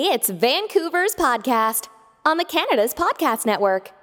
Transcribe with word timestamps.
It's 0.00 0.30
Vancouver's 0.30 1.16
podcast 1.16 1.88
on 2.24 2.36
the 2.36 2.44
Canada's 2.44 2.94
Podcast 2.94 3.44
Network. 3.44 3.97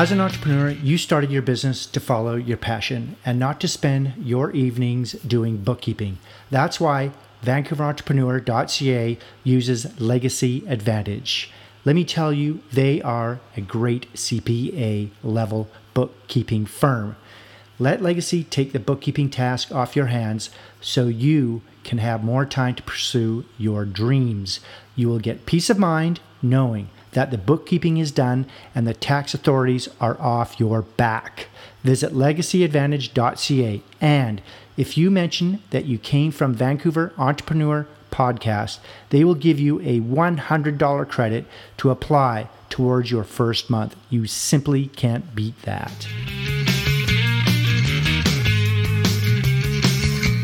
As 0.00 0.10
an 0.10 0.18
entrepreneur, 0.22 0.70
you 0.70 0.96
started 0.96 1.30
your 1.30 1.42
business 1.42 1.84
to 1.84 2.00
follow 2.00 2.34
your 2.34 2.56
passion 2.56 3.16
and 3.22 3.38
not 3.38 3.60
to 3.60 3.68
spend 3.68 4.14
your 4.16 4.50
evenings 4.52 5.12
doing 5.12 5.58
bookkeeping. 5.58 6.16
That's 6.50 6.80
why 6.80 7.10
VancouverEntrepreneur.ca 7.44 9.18
uses 9.44 10.00
Legacy 10.00 10.64
Advantage. 10.66 11.50
Let 11.84 11.96
me 11.96 12.06
tell 12.06 12.32
you, 12.32 12.60
they 12.72 13.02
are 13.02 13.40
a 13.58 13.60
great 13.60 14.10
CPA 14.14 15.10
level 15.22 15.68
bookkeeping 15.92 16.64
firm. 16.64 17.16
Let 17.78 18.00
Legacy 18.00 18.42
take 18.42 18.72
the 18.72 18.80
bookkeeping 18.80 19.28
task 19.28 19.70
off 19.70 19.96
your 19.96 20.06
hands 20.06 20.48
so 20.80 21.08
you 21.08 21.60
can 21.84 21.98
have 21.98 22.24
more 22.24 22.46
time 22.46 22.74
to 22.76 22.82
pursue 22.84 23.44
your 23.58 23.84
dreams. 23.84 24.60
You 24.96 25.08
will 25.08 25.18
get 25.18 25.44
peace 25.44 25.68
of 25.68 25.78
mind 25.78 26.20
knowing 26.40 26.88
that 27.12 27.30
the 27.30 27.38
bookkeeping 27.38 27.96
is 27.96 28.12
done 28.12 28.46
and 28.74 28.86
the 28.86 28.94
tax 28.94 29.34
authorities 29.34 29.88
are 30.00 30.20
off 30.20 30.60
your 30.60 30.82
back. 30.82 31.48
Visit 31.82 32.12
legacyadvantage.ca 32.12 33.82
and 34.00 34.42
if 34.76 34.96
you 34.96 35.10
mention 35.10 35.62
that 35.70 35.84
you 35.84 35.98
came 35.98 36.30
from 36.32 36.54
Vancouver 36.54 37.12
Entrepreneur 37.18 37.86
Podcast, 38.10 38.78
they 39.10 39.24
will 39.24 39.34
give 39.34 39.60
you 39.60 39.78
a 39.80 40.00
$100 40.00 41.08
credit 41.08 41.44
to 41.76 41.90
apply 41.90 42.48
towards 42.70 43.10
your 43.10 43.24
first 43.24 43.68
month. 43.68 43.96
You 44.08 44.26
simply 44.26 44.86
can't 44.86 45.34
beat 45.34 45.60
that. 45.62 46.08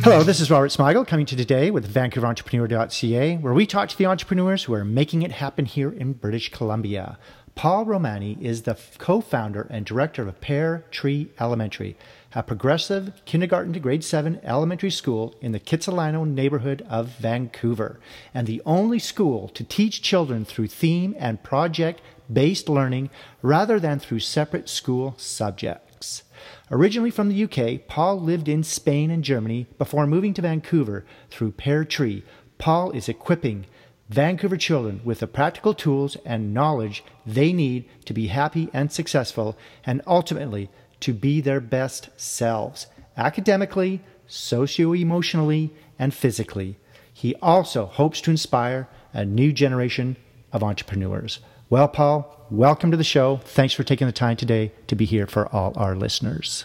Hello, 0.06 0.22
this 0.22 0.40
is 0.40 0.52
Robert 0.52 0.70
Smigel 0.70 1.04
coming 1.04 1.26
to 1.26 1.34
today 1.34 1.68
with 1.68 1.92
VancouverEntrepreneur.ca, 1.92 3.38
where 3.38 3.52
we 3.52 3.66
talk 3.66 3.88
to 3.88 3.98
the 3.98 4.06
entrepreneurs 4.06 4.62
who 4.62 4.72
are 4.72 4.84
making 4.84 5.22
it 5.22 5.32
happen 5.32 5.64
here 5.64 5.90
in 5.90 6.12
British 6.12 6.52
Columbia. 6.52 7.18
Paul 7.56 7.84
Romani 7.84 8.38
is 8.40 8.62
the 8.62 8.78
co 8.98 9.20
founder 9.20 9.66
and 9.68 9.84
director 9.84 10.28
of 10.28 10.40
Pear 10.40 10.84
Tree 10.92 11.32
Elementary, 11.40 11.96
a 12.36 12.44
progressive 12.44 13.20
kindergarten 13.24 13.72
to 13.72 13.80
grade 13.80 14.04
7 14.04 14.38
elementary 14.44 14.92
school 14.92 15.34
in 15.40 15.50
the 15.50 15.58
Kitsilano 15.58 16.24
neighborhood 16.24 16.86
of 16.88 17.08
Vancouver, 17.18 17.98
and 18.32 18.46
the 18.46 18.62
only 18.64 19.00
school 19.00 19.48
to 19.48 19.64
teach 19.64 20.02
children 20.02 20.44
through 20.44 20.68
theme 20.68 21.16
and 21.18 21.42
project 21.42 22.00
based 22.32 22.68
learning 22.68 23.10
rather 23.42 23.80
than 23.80 23.98
through 23.98 24.20
separate 24.20 24.68
school 24.68 25.14
subjects. 25.16 26.22
Originally 26.70 27.10
from 27.10 27.28
the 27.28 27.44
UK, 27.44 27.86
Paul 27.86 28.20
lived 28.20 28.48
in 28.48 28.64
Spain 28.64 29.10
and 29.10 29.22
Germany 29.22 29.68
before 29.78 30.06
moving 30.06 30.34
to 30.34 30.42
Vancouver 30.42 31.04
through 31.30 31.52
Pear 31.52 31.84
Tree. 31.84 32.24
Paul 32.58 32.90
is 32.90 33.08
equipping 33.08 33.66
Vancouver 34.08 34.56
children 34.56 35.00
with 35.04 35.20
the 35.20 35.28
practical 35.28 35.74
tools 35.74 36.16
and 36.24 36.52
knowledge 36.52 37.04
they 37.24 37.52
need 37.52 37.88
to 38.04 38.12
be 38.12 38.28
happy 38.28 38.68
and 38.72 38.90
successful 38.90 39.56
and 39.84 40.02
ultimately 40.08 40.68
to 41.00 41.12
be 41.12 41.40
their 41.40 41.60
best 41.60 42.08
selves, 42.16 42.88
academically, 43.16 44.02
socio 44.26 44.92
emotionally, 44.92 45.72
and 45.98 46.12
physically. 46.12 46.78
He 47.12 47.36
also 47.36 47.86
hopes 47.86 48.20
to 48.22 48.30
inspire 48.30 48.88
a 49.12 49.24
new 49.24 49.52
generation 49.52 50.16
of 50.52 50.64
entrepreneurs. 50.64 51.38
Well, 51.70 51.88
Paul, 51.88 52.35
welcome 52.50 52.90
to 52.90 52.96
the 52.96 53.04
show. 53.04 53.38
Thanks 53.44 53.74
for 53.74 53.82
taking 53.84 54.06
the 54.06 54.12
time 54.12 54.36
today 54.36 54.72
to 54.86 54.94
be 54.94 55.04
here 55.04 55.26
for 55.26 55.46
all 55.54 55.72
our 55.76 55.94
listeners. 55.94 56.64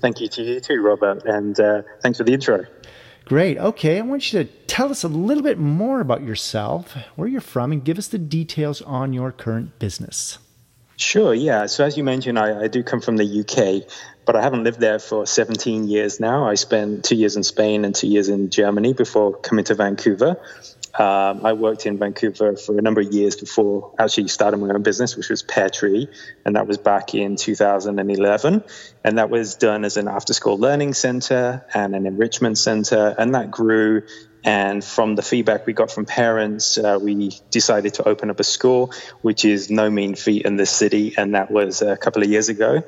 Thank 0.00 0.20
you 0.20 0.28
to 0.28 0.42
you 0.42 0.60
too, 0.60 0.80
Robert, 0.80 1.24
and 1.24 1.58
uh, 1.58 1.82
thanks 2.00 2.18
for 2.18 2.24
the 2.24 2.34
intro. 2.34 2.66
Great. 3.24 3.58
Okay, 3.58 3.98
I 3.98 4.02
want 4.02 4.32
you 4.32 4.44
to 4.44 4.50
tell 4.66 4.90
us 4.90 5.02
a 5.02 5.08
little 5.08 5.42
bit 5.42 5.58
more 5.58 6.00
about 6.00 6.22
yourself, 6.22 6.96
where 7.16 7.26
you're 7.26 7.40
from, 7.40 7.72
and 7.72 7.84
give 7.84 7.98
us 7.98 8.08
the 8.08 8.18
details 8.18 8.82
on 8.82 9.12
your 9.12 9.32
current 9.32 9.78
business. 9.78 10.38
Sure, 10.96 11.34
yeah. 11.34 11.66
So, 11.66 11.84
as 11.84 11.96
you 11.96 12.04
mentioned, 12.04 12.38
I, 12.38 12.62
I 12.62 12.68
do 12.68 12.82
come 12.82 13.00
from 13.00 13.16
the 13.16 13.40
UK, 13.40 13.90
but 14.24 14.36
I 14.36 14.42
haven't 14.42 14.64
lived 14.64 14.80
there 14.80 14.98
for 14.98 15.26
17 15.26 15.88
years 15.88 16.20
now. 16.20 16.48
I 16.48 16.54
spent 16.54 17.04
two 17.04 17.16
years 17.16 17.36
in 17.36 17.42
Spain 17.42 17.84
and 17.84 17.94
two 17.94 18.06
years 18.06 18.28
in 18.28 18.50
Germany 18.50 18.92
before 18.94 19.36
coming 19.36 19.64
to 19.64 19.74
Vancouver. 19.74 20.40
Um, 20.98 21.44
I 21.44 21.52
worked 21.52 21.84
in 21.84 21.98
Vancouver 21.98 22.56
for 22.56 22.78
a 22.78 22.82
number 22.82 23.02
of 23.02 23.12
years 23.12 23.36
before 23.36 23.92
actually 23.98 24.28
starting 24.28 24.60
my 24.60 24.72
own 24.72 24.82
business, 24.82 25.14
which 25.16 25.28
was 25.28 25.42
Pear 25.42 25.68
Tree, 25.68 26.08
and 26.44 26.56
that 26.56 26.66
was 26.66 26.78
back 26.78 27.14
in 27.14 27.36
2011. 27.36 28.64
And 29.04 29.18
that 29.18 29.28
was 29.28 29.56
done 29.56 29.84
as 29.84 29.98
an 29.98 30.08
after 30.08 30.32
school 30.32 30.56
learning 30.56 30.94
center 30.94 31.66
and 31.74 31.94
an 31.94 32.06
enrichment 32.06 32.56
center, 32.56 33.14
and 33.18 33.34
that 33.34 33.50
grew. 33.50 34.02
And 34.42 34.82
from 34.82 35.16
the 35.16 35.22
feedback 35.22 35.66
we 35.66 35.72
got 35.72 35.90
from 35.90 36.06
parents, 36.06 36.78
uh, 36.78 36.98
we 37.02 37.32
decided 37.50 37.94
to 37.94 38.08
open 38.08 38.30
up 38.30 38.38
a 38.38 38.44
school, 38.44 38.92
which 39.20 39.44
is 39.44 39.70
no 39.70 39.90
mean 39.90 40.14
feat 40.14 40.46
in 40.46 40.56
this 40.56 40.70
city, 40.70 41.14
and 41.16 41.34
that 41.34 41.50
was 41.50 41.82
a 41.82 41.96
couple 41.96 42.22
of 42.22 42.28
years 42.30 42.48
ago. 42.48 42.84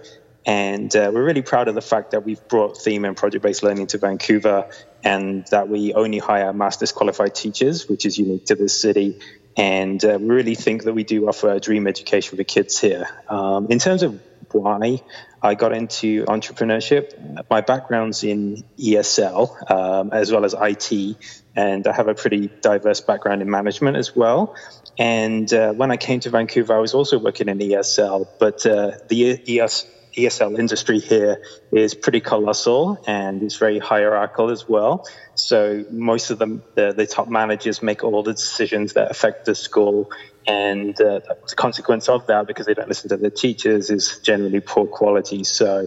And 0.48 0.96
uh, 0.96 1.10
we're 1.12 1.24
really 1.24 1.42
proud 1.42 1.68
of 1.68 1.74
the 1.74 1.82
fact 1.82 2.12
that 2.12 2.24
we've 2.24 2.48
brought 2.48 2.78
theme 2.78 3.04
and 3.04 3.14
project 3.14 3.42
based 3.42 3.62
learning 3.62 3.88
to 3.88 3.98
Vancouver 3.98 4.70
and 5.04 5.46
that 5.50 5.68
we 5.68 5.92
only 5.92 6.18
hire 6.18 6.54
master's 6.54 6.90
qualified 6.90 7.34
teachers, 7.34 7.86
which 7.86 8.06
is 8.06 8.16
unique 8.16 8.46
to 8.46 8.54
this 8.54 8.80
city. 8.80 9.20
And 9.58 10.02
uh, 10.02 10.16
we 10.18 10.26
really 10.26 10.54
think 10.54 10.84
that 10.84 10.94
we 10.94 11.04
do 11.04 11.28
offer 11.28 11.52
a 11.52 11.60
dream 11.60 11.86
education 11.86 12.38
for 12.38 12.44
kids 12.44 12.80
here. 12.80 13.06
Um, 13.28 13.66
in 13.68 13.78
terms 13.78 14.02
of 14.02 14.22
why 14.50 15.02
I 15.42 15.54
got 15.54 15.74
into 15.74 16.24
entrepreneurship, 16.24 17.50
my 17.50 17.60
background's 17.60 18.24
in 18.24 18.64
ESL 18.78 19.70
um, 19.70 20.14
as 20.14 20.32
well 20.32 20.46
as 20.46 20.54
IT, 20.58 21.16
and 21.56 21.86
I 21.86 21.92
have 21.92 22.08
a 22.08 22.14
pretty 22.14 22.50
diverse 22.62 23.02
background 23.02 23.42
in 23.42 23.50
management 23.50 23.98
as 23.98 24.16
well. 24.16 24.56
And 24.96 25.52
uh, 25.52 25.74
when 25.74 25.90
I 25.90 25.98
came 25.98 26.20
to 26.20 26.30
Vancouver, 26.30 26.74
I 26.74 26.78
was 26.78 26.94
also 26.94 27.18
working 27.18 27.50
in 27.50 27.58
ESL, 27.58 28.26
but 28.38 28.64
uh, 28.64 28.92
the 29.08 29.60
ES 29.60 29.86
ESL 30.18 30.58
industry 30.58 30.98
here 30.98 31.42
is 31.72 31.94
pretty 31.94 32.20
colossal 32.20 33.02
and 33.06 33.42
it's 33.42 33.56
very 33.56 33.78
hierarchical 33.78 34.50
as 34.50 34.68
well. 34.68 35.06
So 35.34 35.84
most 35.90 36.30
of 36.30 36.38
them, 36.38 36.62
the, 36.74 36.92
the 36.92 37.06
top 37.06 37.28
managers 37.28 37.82
make 37.82 38.02
all 38.02 38.22
the 38.22 38.32
decisions 38.32 38.94
that 38.94 39.10
affect 39.10 39.46
the 39.46 39.54
school. 39.54 40.10
And 40.46 40.98
uh, 41.00 41.20
the 41.48 41.54
consequence 41.54 42.08
of 42.08 42.26
that, 42.26 42.46
because 42.46 42.66
they 42.66 42.74
don't 42.74 42.88
listen 42.88 43.10
to 43.10 43.16
the 43.16 43.30
teachers, 43.30 43.90
is 43.90 44.18
generally 44.18 44.60
poor 44.60 44.86
quality. 44.86 45.44
So 45.44 45.86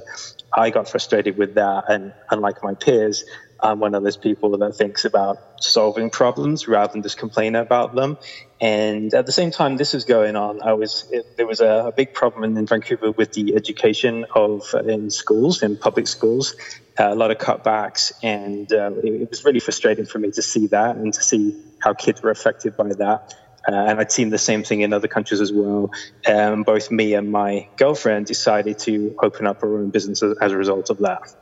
I 0.54 0.70
got 0.70 0.88
frustrated 0.88 1.38
with 1.38 1.56
that. 1.56 1.86
And 1.90 2.14
unlike 2.30 2.64
my 2.64 2.76
peers, 2.76 3.26
I'm 3.62 3.80
one 3.80 3.94
of 3.94 4.04
those 4.04 4.18
people 4.18 4.58
that 4.58 4.76
thinks 4.76 5.06
about 5.06 5.38
solving 5.64 6.10
problems 6.10 6.68
rather 6.68 6.94
than 6.94 7.04
just 7.04 7.18
complain 7.18 7.56
about 7.56 7.94
them. 7.94 8.18
And 8.60 9.14
at 9.14 9.26
the 9.26 9.32
same 9.32 9.52
time 9.52 9.78
this 9.78 9.94
was 9.94 10.06
going 10.06 10.36
on, 10.36 10.62
I 10.62 10.74
was 10.74 11.08
it, 11.12 11.38
there 11.38 11.48
was 11.48 11.62
a, 11.62 11.88
a, 11.88 11.92
big 11.92 12.14
problem 12.14 12.58
in, 12.58 12.66
Vancouver 12.66 13.12
with 13.12 13.34
the 13.34 13.56
education 13.56 14.26
of 14.36 14.74
in 14.86 15.10
schools, 15.10 15.62
in 15.64 15.78
public 15.78 16.08
schools, 16.08 16.56
uh, 17.00 17.12
a 17.12 17.16
lot 17.16 17.32
of 17.32 17.38
cutbacks, 17.38 18.12
and 18.24 18.72
uh, 18.72 18.92
it, 19.04 19.22
it, 19.22 19.30
was 19.30 19.46
really 19.46 19.60
frustrating 19.60 20.06
for 20.06 20.20
me 20.20 20.32
to 20.32 20.42
see 20.42 20.68
that 20.68 20.96
and 20.96 21.14
to 21.14 21.22
see 21.22 21.60
how 21.80 21.94
kids 21.94 22.22
were 22.22 22.32
affected 22.32 22.78
by 22.78 22.90
that. 22.94 23.34
Uh, 23.68 23.74
and 23.76 24.00
I'd 24.00 24.12
seen 24.12 24.30
the 24.30 24.40
same 24.40 24.64
thing 24.64 24.82
in 24.82 24.92
other 24.92 25.08
countries 25.08 25.40
as 25.40 25.54
well. 25.54 25.92
Um, 26.28 26.64
both 26.64 26.90
me 26.90 27.14
and 27.14 27.32
my 27.32 27.68
girlfriend 27.78 28.26
decided 28.26 28.80
to 28.80 29.16
open 29.22 29.46
up 29.46 29.62
our 29.62 29.78
own 29.78 29.92
business 29.92 30.24
as 30.24 30.52
a 30.52 30.58
result 30.58 30.90
of 30.90 30.98
that. 31.00 31.36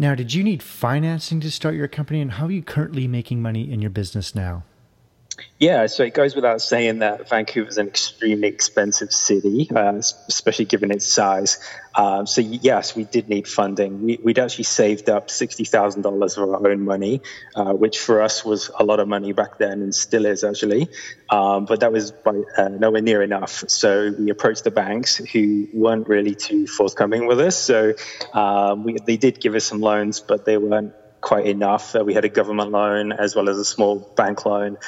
Now, 0.00 0.14
did 0.14 0.32
you 0.32 0.44
need 0.44 0.62
financing 0.62 1.40
to 1.40 1.50
start 1.50 1.74
your 1.74 1.88
company, 1.88 2.20
and 2.20 2.30
how 2.30 2.46
are 2.46 2.52
you 2.52 2.62
currently 2.62 3.08
making 3.08 3.42
money 3.42 3.68
in 3.68 3.80
your 3.82 3.90
business 3.90 4.32
now? 4.32 4.62
Yeah, 5.58 5.86
so 5.86 6.04
it 6.04 6.14
goes 6.14 6.34
without 6.36 6.60
saying 6.60 7.00
that 7.00 7.28
Vancouver 7.28 7.68
is 7.68 7.78
an 7.78 7.88
extremely 7.88 8.48
expensive 8.48 9.12
city, 9.12 9.68
uh, 9.74 9.94
especially 9.94 10.66
given 10.66 10.90
its 10.90 11.06
size. 11.06 11.58
Um, 11.94 12.26
so 12.26 12.40
yes, 12.40 12.94
we 12.94 13.04
did 13.04 13.28
need 13.28 13.48
funding. 13.48 14.02
We, 14.02 14.18
would 14.22 14.38
actually 14.38 14.64
saved 14.64 15.08
up 15.08 15.30
sixty 15.30 15.64
thousand 15.64 16.02
dollars 16.02 16.38
of 16.38 16.48
our 16.48 16.68
own 16.68 16.84
money, 16.84 17.22
uh, 17.56 17.72
which 17.72 17.98
for 17.98 18.22
us 18.22 18.44
was 18.44 18.70
a 18.78 18.84
lot 18.84 19.00
of 19.00 19.08
money 19.08 19.32
back 19.32 19.58
then, 19.58 19.82
and 19.82 19.92
still 19.94 20.26
is 20.26 20.44
actually. 20.44 20.88
Um, 21.28 21.64
but 21.64 21.80
that 21.80 21.92
was 21.92 22.12
by, 22.12 22.40
uh, 22.56 22.68
nowhere 22.68 23.02
near 23.02 23.22
enough. 23.22 23.64
So 23.68 24.14
we 24.16 24.30
approached 24.30 24.64
the 24.64 24.70
banks, 24.70 25.16
who 25.16 25.68
weren't 25.72 26.08
really 26.08 26.36
too 26.36 26.66
forthcoming 26.68 27.26
with 27.26 27.40
us. 27.40 27.56
So 27.56 27.94
um, 28.32 28.84
we, 28.84 28.96
they 29.04 29.16
did 29.16 29.40
give 29.40 29.54
us 29.56 29.64
some 29.64 29.80
loans, 29.80 30.20
but 30.20 30.44
they 30.44 30.56
weren't 30.56 30.94
quite 31.20 31.46
enough. 31.46 31.96
Uh, 31.96 32.04
we 32.04 32.14
had 32.14 32.24
a 32.24 32.28
government 32.28 32.70
loan 32.70 33.12
as 33.12 33.34
well 33.34 33.48
as 33.48 33.58
a 33.58 33.64
small 33.64 33.96
bank 34.16 34.46
loan. 34.46 34.78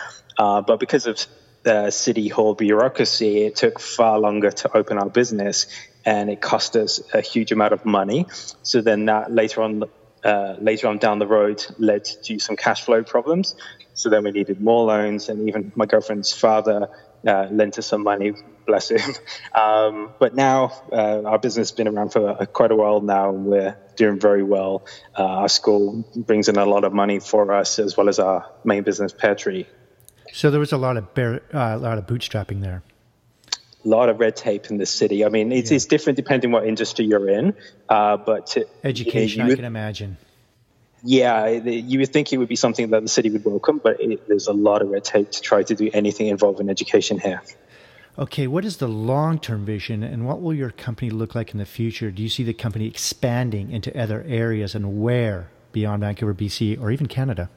Uh, 0.40 0.62
but 0.62 0.80
because 0.80 1.06
of 1.06 1.26
the 1.64 1.90
city 1.90 2.28
hall 2.28 2.54
bureaucracy, 2.54 3.42
it 3.44 3.56
took 3.56 3.78
far 3.78 4.18
longer 4.18 4.50
to 4.50 4.74
open 4.74 4.98
our 4.98 5.10
business 5.10 5.66
and 6.06 6.30
it 6.30 6.40
cost 6.40 6.76
us 6.76 7.02
a 7.12 7.20
huge 7.20 7.52
amount 7.52 7.74
of 7.74 7.84
money. 7.84 8.26
So 8.62 8.80
then 8.80 9.04
that 9.06 9.30
later 9.30 9.62
on 9.62 9.84
uh, 10.24 10.56
later 10.60 10.88
on 10.88 10.98
down 10.98 11.18
the 11.18 11.26
road 11.26 11.64
led 11.78 12.04
to 12.24 12.38
some 12.38 12.56
cash 12.56 12.84
flow 12.84 13.02
problems. 13.04 13.54
So 13.94 14.08
then 14.08 14.24
we 14.24 14.30
needed 14.32 14.60
more 14.62 14.86
loans, 14.86 15.28
and 15.28 15.48
even 15.48 15.72
my 15.76 15.86
girlfriend's 15.86 16.32
father 16.32 16.88
uh, 17.26 17.48
lent 17.50 17.78
us 17.78 17.86
some 17.86 18.02
money, 18.02 18.32
bless 18.66 18.90
him. 18.90 19.14
Um, 19.54 20.14
but 20.18 20.34
now 20.34 20.72
uh, 20.92 21.22
our 21.24 21.38
business 21.38 21.70
has 21.70 21.76
been 21.76 21.88
around 21.88 22.10
for 22.10 22.36
a, 22.40 22.46
quite 22.46 22.70
a 22.72 22.76
while 22.76 23.02
now, 23.02 23.30
and 23.30 23.44
we're 23.46 23.76
doing 23.96 24.18
very 24.20 24.44
well. 24.44 24.86
Uh, 25.18 25.24
our 25.42 25.48
school 25.48 26.04
brings 26.16 26.48
in 26.48 26.56
a 26.56 26.64
lot 26.64 26.84
of 26.84 26.92
money 26.94 27.20
for 27.20 27.52
us, 27.52 27.78
as 27.78 27.96
well 27.96 28.08
as 28.08 28.18
our 28.18 28.46
main 28.64 28.84
business, 28.84 29.12
Pear 29.12 29.34
Tree. 29.34 29.66
So 30.32 30.50
there 30.50 30.60
was 30.60 30.72
a 30.72 30.76
lot 30.76 30.96
of 30.96 31.04
uh, 31.16 31.40
a 31.52 31.76
lot 31.76 31.98
of 31.98 32.06
bootstrapping 32.06 32.60
there. 32.60 32.82
A 33.84 33.88
lot 33.88 34.08
of 34.10 34.20
red 34.20 34.36
tape 34.36 34.66
in 34.66 34.76
the 34.76 34.84
city. 34.84 35.24
I 35.24 35.30
mean, 35.30 35.52
it's, 35.52 35.70
yeah. 35.70 35.76
it's 35.76 35.86
different 35.86 36.16
depending 36.16 36.52
what 36.52 36.66
industry 36.66 37.06
you're 37.06 37.30
in, 37.30 37.54
uh, 37.88 38.18
but 38.18 38.48
to, 38.48 38.66
education, 38.84 39.40
you 39.40 39.46
know, 39.46 39.52
I 39.52 39.56
can 39.56 39.64
imagine 39.64 40.18
yeah, 41.02 41.46
you 41.48 41.98
would 41.98 42.12
think 42.12 42.32
it 42.32 42.38
would 42.38 42.48
be 42.48 42.56
something 42.56 42.90
that 42.90 43.02
the 43.02 43.08
city 43.08 43.30
would 43.30 43.44
welcome, 43.44 43.80
but 43.82 44.00
it, 44.00 44.26
there's 44.28 44.48
a 44.48 44.52
lot 44.52 44.82
of 44.82 44.88
red 44.88 45.04
tape 45.04 45.30
to 45.30 45.40
try 45.40 45.62
to 45.62 45.74
do 45.74 45.90
anything 45.92 46.26
involving 46.26 46.68
education 46.68 47.18
here. 47.18 47.42
Okay, 48.18 48.46
what 48.46 48.64
is 48.64 48.78
the 48.78 48.88
long 48.88 49.38
term 49.38 49.64
vision 49.64 50.02
and 50.02 50.26
what 50.26 50.42
will 50.42 50.52
your 50.52 50.70
company 50.70 51.10
look 51.10 51.34
like 51.34 51.52
in 51.52 51.58
the 51.58 51.64
future? 51.64 52.10
Do 52.10 52.22
you 52.22 52.28
see 52.28 52.42
the 52.42 52.52
company 52.52 52.86
expanding 52.86 53.70
into 53.70 53.98
other 53.98 54.24
areas 54.28 54.74
and 54.74 55.00
where 55.00 55.48
beyond 55.72 56.00
Vancouver, 56.00 56.34
BC, 56.34 56.80
or 56.80 56.90
even 56.90 57.06
Canada? 57.06 57.48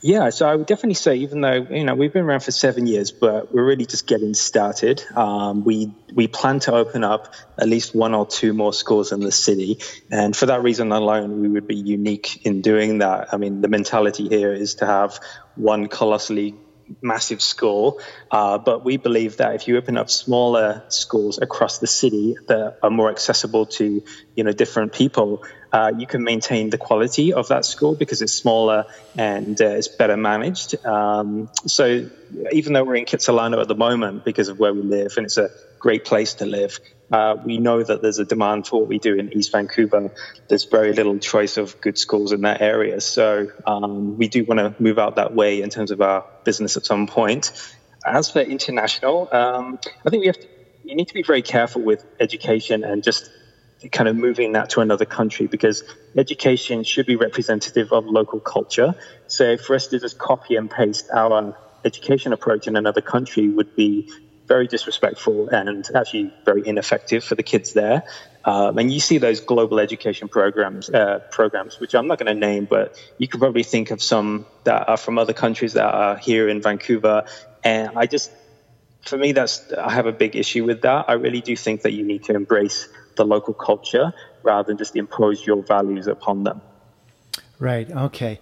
Yeah, 0.00 0.30
so 0.30 0.48
I 0.48 0.54
would 0.54 0.66
definitely 0.66 0.94
say, 0.94 1.16
even 1.16 1.40
though 1.40 1.66
you 1.70 1.84
know 1.84 1.94
we've 1.94 2.12
been 2.12 2.24
around 2.24 2.40
for 2.40 2.52
seven 2.52 2.86
years, 2.86 3.10
but 3.10 3.52
we're 3.52 3.64
really 3.64 3.86
just 3.86 4.06
getting 4.06 4.34
started. 4.34 5.02
Um, 5.14 5.64
we 5.64 5.92
we 6.12 6.28
plan 6.28 6.60
to 6.60 6.74
open 6.74 7.02
up 7.02 7.34
at 7.58 7.68
least 7.68 7.94
one 7.94 8.14
or 8.14 8.26
two 8.26 8.52
more 8.52 8.72
schools 8.72 9.12
in 9.12 9.20
the 9.20 9.32
city, 9.32 9.78
and 10.10 10.36
for 10.36 10.46
that 10.46 10.62
reason 10.62 10.92
alone, 10.92 11.40
we 11.40 11.48
would 11.48 11.66
be 11.66 11.76
unique 11.76 12.44
in 12.44 12.60
doing 12.60 12.98
that. 12.98 13.32
I 13.32 13.36
mean, 13.38 13.60
the 13.60 13.68
mentality 13.68 14.28
here 14.28 14.52
is 14.52 14.76
to 14.76 14.86
have 14.86 15.18
one 15.56 15.88
colossally 15.88 16.54
massive 17.02 17.42
school, 17.42 18.00
uh, 18.30 18.58
but 18.58 18.84
we 18.84 18.96
believe 18.96 19.38
that 19.38 19.54
if 19.54 19.66
you 19.66 19.76
open 19.76 19.96
up 19.96 20.10
smaller 20.10 20.84
schools 20.88 21.38
across 21.38 21.78
the 21.78 21.86
city 21.86 22.36
that 22.46 22.78
are 22.82 22.90
more 22.90 23.10
accessible 23.10 23.66
to 23.66 24.02
you 24.34 24.44
know 24.44 24.52
different 24.52 24.92
people, 24.92 25.44
uh, 25.76 25.92
you 25.98 26.06
can 26.06 26.24
maintain 26.24 26.70
the 26.70 26.78
quality 26.78 27.34
of 27.34 27.48
that 27.48 27.66
school 27.66 27.94
because 27.94 28.22
it's 28.22 28.32
smaller 28.32 28.86
and 29.18 29.60
uh, 29.60 29.66
it's 29.66 29.88
better 29.88 30.16
managed. 30.16 30.70
Um, 30.86 31.50
so 31.66 32.08
even 32.50 32.72
though 32.72 32.82
we're 32.82 32.96
in 32.96 33.04
Kitsilano 33.04 33.60
at 33.60 33.68
the 33.68 33.74
moment 33.74 34.24
because 34.24 34.48
of 34.48 34.58
where 34.58 34.72
we 34.72 34.80
live 34.80 35.12
and 35.18 35.26
it's 35.26 35.36
a 35.36 35.50
great 35.78 36.06
place 36.06 36.32
to 36.40 36.46
live, 36.46 36.80
uh, 37.12 37.36
we 37.44 37.58
know 37.58 37.82
that 37.82 38.00
there's 38.00 38.18
a 38.18 38.24
demand 38.24 38.66
for 38.66 38.80
what 38.80 38.88
we 38.88 38.98
do 38.98 39.16
in 39.16 39.36
East 39.36 39.52
Vancouver. 39.52 40.14
There's 40.48 40.64
very 40.64 40.94
little 40.94 41.18
choice 41.18 41.58
of 41.58 41.78
good 41.82 41.98
schools 41.98 42.32
in 42.32 42.40
that 42.40 42.62
area. 42.62 42.98
So 43.02 43.52
um, 43.66 44.16
we 44.16 44.28
do 44.28 44.44
want 44.44 44.60
to 44.60 44.82
move 44.82 44.98
out 44.98 45.16
that 45.16 45.34
way 45.34 45.60
in 45.60 45.68
terms 45.68 45.90
of 45.90 46.00
our 46.00 46.24
business 46.44 46.78
at 46.78 46.86
some 46.86 47.06
point. 47.06 47.52
As 48.06 48.30
for 48.30 48.40
international, 48.40 49.28
um, 49.30 49.78
I 50.06 50.08
think 50.08 50.22
we 50.22 50.28
have 50.28 50.40
to, 50.40 50.48
you 50.84 50.94
need 50.96 51.08
to 51.08 51.14
be 51.14 51.22
very 51.22 51.42
careful 51.42 51.82
with 51.82 52.02
education 52.18 52.82
and 52.82 53.02
just 53.02 53.28
kind 53.92 54.08
of 54.08 54.16
moving 54.16 54.52
that 54.52 54.70
to 54.70 54.80
another 54.80 55.04
country 55.04 55.46
because 55.46 55.84
education 56.16 56.82
should 56.84 57.06
be 57.06 57.16
representative 57.16 57.92
of 57.92 58.06
local 58.06 58.40
culture. 58.40 58.94
So 59.26 59.56
for 59.56 59.74
us 59.74 59.88
to 59.88 59.98
just 59.98 60.18
copy 60.18 60.56
and 60.56 60.70
paste 60.70 61.10
our 61.12 61.56
education 61.84 62.32
approach 62.32 62.66
in 62.66 62.76
another 62.76 63.00
country 63.00 63.48
would 63.48 63.76
be 63.76 64.10
very 64.46 64.66
disrespectful 64.66 65.48
and 65.48 65.88
actually 65.94 66.32
very 66.44 66.66
ineffective 66.66 67.24
for 67.24 67.34
the 67.34 67.42
kids 67.42 67.72
there. 67.72 68.04
Um, 68.44 68.78
and 68.78 68.92
you 68.92 69.00
see 69.00 69.18
those 69.18 69.40
global 69.40 69.80
education 69.80 70.28
programs, 70.28 70.88
uh, 70.88 71.18
programs, 71.30 71.80
which 71.80 71.94
I'm 71.94 72.06
not 72.06 72.18
going 72.18 72.32
to 72.32 72.34
name, 72.34 72.66
but 72.70 72.96
you 73.18 73.26
can 73.26 73.40
probably 73.40 73.64
think 73.64 73.90
of 73.90 74.00
some 74.00 74.46
that 74.64 74.88
are 74.88 74.96
from 74.96 75.18
other 75.18 75.32
countries 75.32 75.72
that 75.72 75.92
are 75.92 76.16
here 76.16 76.48
in 76.48 76.62
Vancouver. 76.62 77.24
And 77.64 77.90
I 77.96 78.06
just, 78.06 78.30
for 79.08 79.18
me, 79.18 79.32
that's 79.32 79.72
I 79.72 79.92
have 79.92 80.06
a 80.06 80.12
big 80.12 80.36
issue 80.36 80.64
with 80.64 80.82
that. 80.82 81.06
I 81.08 81.14
really 81.14 81.40
do 81.40 81.56
think 81.56 81.82
that 81.82 81.92
you 81.92 82.04
need 82.04 82.24
to 82.24 82.34
embrace 82.34 82.88
the 83.16 83.24
local 83.24 83.54
culture 83.54 84.12
rather 84.42 84.66
than 84.66 84.78
just 84.78 84.96
impose 84.96 85.46
your 85.46 85.62
values 85.62 86.06
upon 86.06 86.44
them. 86.44 86.60
Right. 87.58 87.90
Okay. 87.90 88.40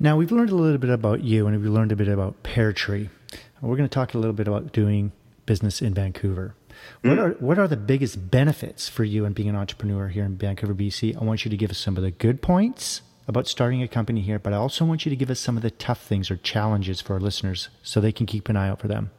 Now 0.00 0.16
we've 0.16 0.32
learned 0.32 0.50
a 0.50 0.56
little 0.56 0.78
bit 0.78 0.90
about 0.90 1.22
you, 1.22 1.46
and 1.46 1.60
we've 1.60 1.70
learned 1.70 1.92
a 1.92 1.96
bit 1.96 2.08
about 2.08 2.42
Pear 2.42 2.72
Tree. 2.72 3.10
We're 3.60 3.76
going 3.76 3.88
to 3.88 3.94
talk 3.94 4.14
a 4.14 4.18
little 4.18 4.34
bit 4.34 4.48
about 4.48 4.72
doing 4.72 5.12
business 5.46 5.80
in 5.80 5.94
Vancouver. 5.94 6.54
What 7.02 7.14
hmm. 7.14 7.20
are 7.20 7.30
what 7.34 7.58
are 7.58 7.68
the 7.68 7.76
biggest 7.76 8.30
benefits 8.30 8.88
for 8.88 9.04
you 9.04 9.24
in 9.24 9.32
being 9.32 9.48
an 9.48 9.56
entrepreneur 9.56 10.08
here 10.08 10.24
in 10.24 10.36
Vancouver, 10.36 10.74
BC? 10.74 11.16
I 11.16 11.24
want 11.24 11.44
you 11.44 11.50
to 11.50 11.56
give 11.56 11.70
us 11.70 11.78
some 11.78 11.96
of 11.96 12.02
the 12.02 12.10
good 12.10 12.42
points 12.42 13.02
about 13.26 13.46
starting 13.46 13.82
a 13.82 13.88
company 13.88 14.20
here, 14.20 14.38
but 14.38 14.52
I 14.52 14.56
also 14.56 14.84
want 14.84 15.06
you 15.06 15.10
to 15.10 15.16
give 15.16 15.30
us 15.30 15.40
some 15.40 15.56
of 15.56 15.62
the 15.62 15.70
tough 15.70 16.02
things 16.02 16.30
or 16.30 16.36
challenges 16.36 17.00
for 17.00 17.14
our 17.14 17.20
listeners 17.20 17.70
so 17.82 18.00
they 18.00 18.12
can 18.12 18.26
keep 18.26 18.48
an 18.48 18.56
eye 18.56 18.68
out 18.68 18.80
for 18.80 18.88
them. 18.88 19.10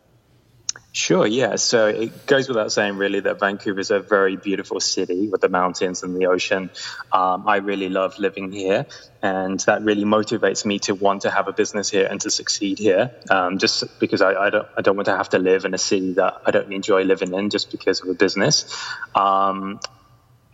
Sure, 0.96 1.28
yeah. 1.28 1.58
So 1.58 1.88
it 1.88 2.26
goes 2.26 2.48
without 2.48 2.72
saying, 2.72 2.96
really, 2.96 3.20
that 3.20 3.38
Vancouver 3.38 3.82
is 3.82 3.92
a 3.92 4.00
very 4.00 4.38
beautiful 4.38 4.80
city 4.80 5.28
with 5.28 5.42
the 5.42 5.50
mountains 5.50 6.04
and 6.04 6.16
the 6.16 6.28
ocean. 6.28 6.70
Um, 7.12 7.46
I 7.46 7.58
really 7.58 7.90
love 7.90 8.18
living 8.18 8.50
here, 8.54 8.86
and 9.22 9.60
that 9.68 9.84
really 9.84 10.06
motivates 10.06 10.64
me 10.64 10.80
to 10.80 10.96
want 10.96 11.24
to 11.24 11.32
have 11.32 11.50
a 11.50 11.52
business 11.52 11.90
here 11.90 12.08
and 12.10 12.22
to 12.22 12.30
succeed 12.30 12.80
here. 12.80 13.12
Um, 13.30 13.58
just 13.58 14.00
because 14.00 14.22
I, 14.22 14.36
I, 14.36 14.50
don't, 14.50 14.68
I 14.78 14.82
don't 14.82 14.96
want 14.96 15.08
to 15.08 15.18
have 15.18 15.28
to 15.32 15.38
live 15.38 15.66
in 15.66 15.74
a 15.74 15.78
city 15.78 16.14
that 16.14 16.42
I 16.46 16.52
don't 16.52 16.72
enjoy 16.72 17.04
living 17.04 17.34
in 17.34 17.50
just 17.50 17.72
because 17.72 18.00
of 18.02 18.08
a 18.08 18.14
business. 18.14 18.74
Um, 19.14 19.82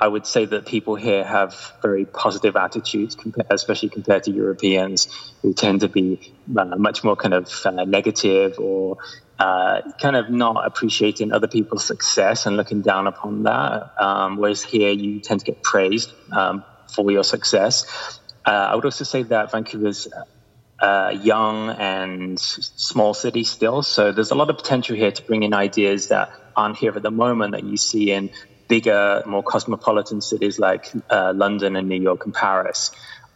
I 0.01 0.07
would 0.07 0.25
say 0.25 0.45
that 0.45 0.65
people 0.65 0.95
here 0.95 1.23
have 1.23 1.55
very 1.83 2.05
positive 2.05 2.55
attitudes, 2.55 3.15
especially 3.51 3.89
compared 3.89 4.23
to 4.23 4.31
Europeans 4.31 5.07
who 5.43 5.53
tend 5.53 5.81
to 5.81 5.89
be 5.89 6.33
uh, 6.57 6.65
much 6.75 7.03
more 7.03 7.15
kind 7.15 7.35
of 7.35 7.47
uh, 7.63 7.85
negative 7.85 8.57
or 8.57 8.97
uh, 9.37 9.81
kind 10.01 10.15
of 10.15 10.31
not 10.31 10.65
appreciating 10.65 11.31
other 11.31 11.47
people's 11.47 11.85
success 11.85 12.47
and 12.47 12.57
looking 12.57 12.81
down 12.81 13.05
upon 13.05 13.43
that. 13.43 13.91
Um, 14.01 14.37
whereas 14.37 14.63
here 14.63 14.89
you 14.91 15.19
tend 15.19 15.41
to 15.41 15.45
get 15.45 15.61
praised 15.61 16.11
um, 16.31 16.63
for 16.87 17.11
your 17.11 17.23
success. 17.23 18.19
Uh, 18.43 18.49
I 18.49 18.75
would 18.75 18.85
also 18.85 19.03
say 19.03 19.21
that 19.21 19.51
Vancouver's 19.51 20.07
uh, 20.79 21.15
young 21.21 21.69
and 21.69 22.39
small 22.39 23.13
city 23.13 23.43
still, 23.43 23.83
so 23.83 24.11
there's 24.11 24.31
a 24.31 24.35
lot 24.35 24.49
of 24.49 24.57
potential 24.57 24.95
here 24.95 25.11
to 25.11 25.21
bring 25.21 25.43
in 25.43 25.53
ideas 25.53 26.07
that 26.07 26.31
aren't 26.55 26.77
here 26.77 26.91
at 26.95 27.03
the 27.03 27.11
moment 27.11 27.51
that 27.51 27.63
you 27.63 27.77
see 27.77 28.11
in 28.11 28.31
bigger, 28.71 29.21
more 29.25 29.43
cosmopolitan 29.43 30.21
cities 30.21 30.57
like 30.57 30.89
uh, 31.09 31.33
London 31.35 31.75
and 31.75 31.89
New 31.89 32.01
York 32.01 32.23
and 32.23 32.33
Paris. 32.33 32.91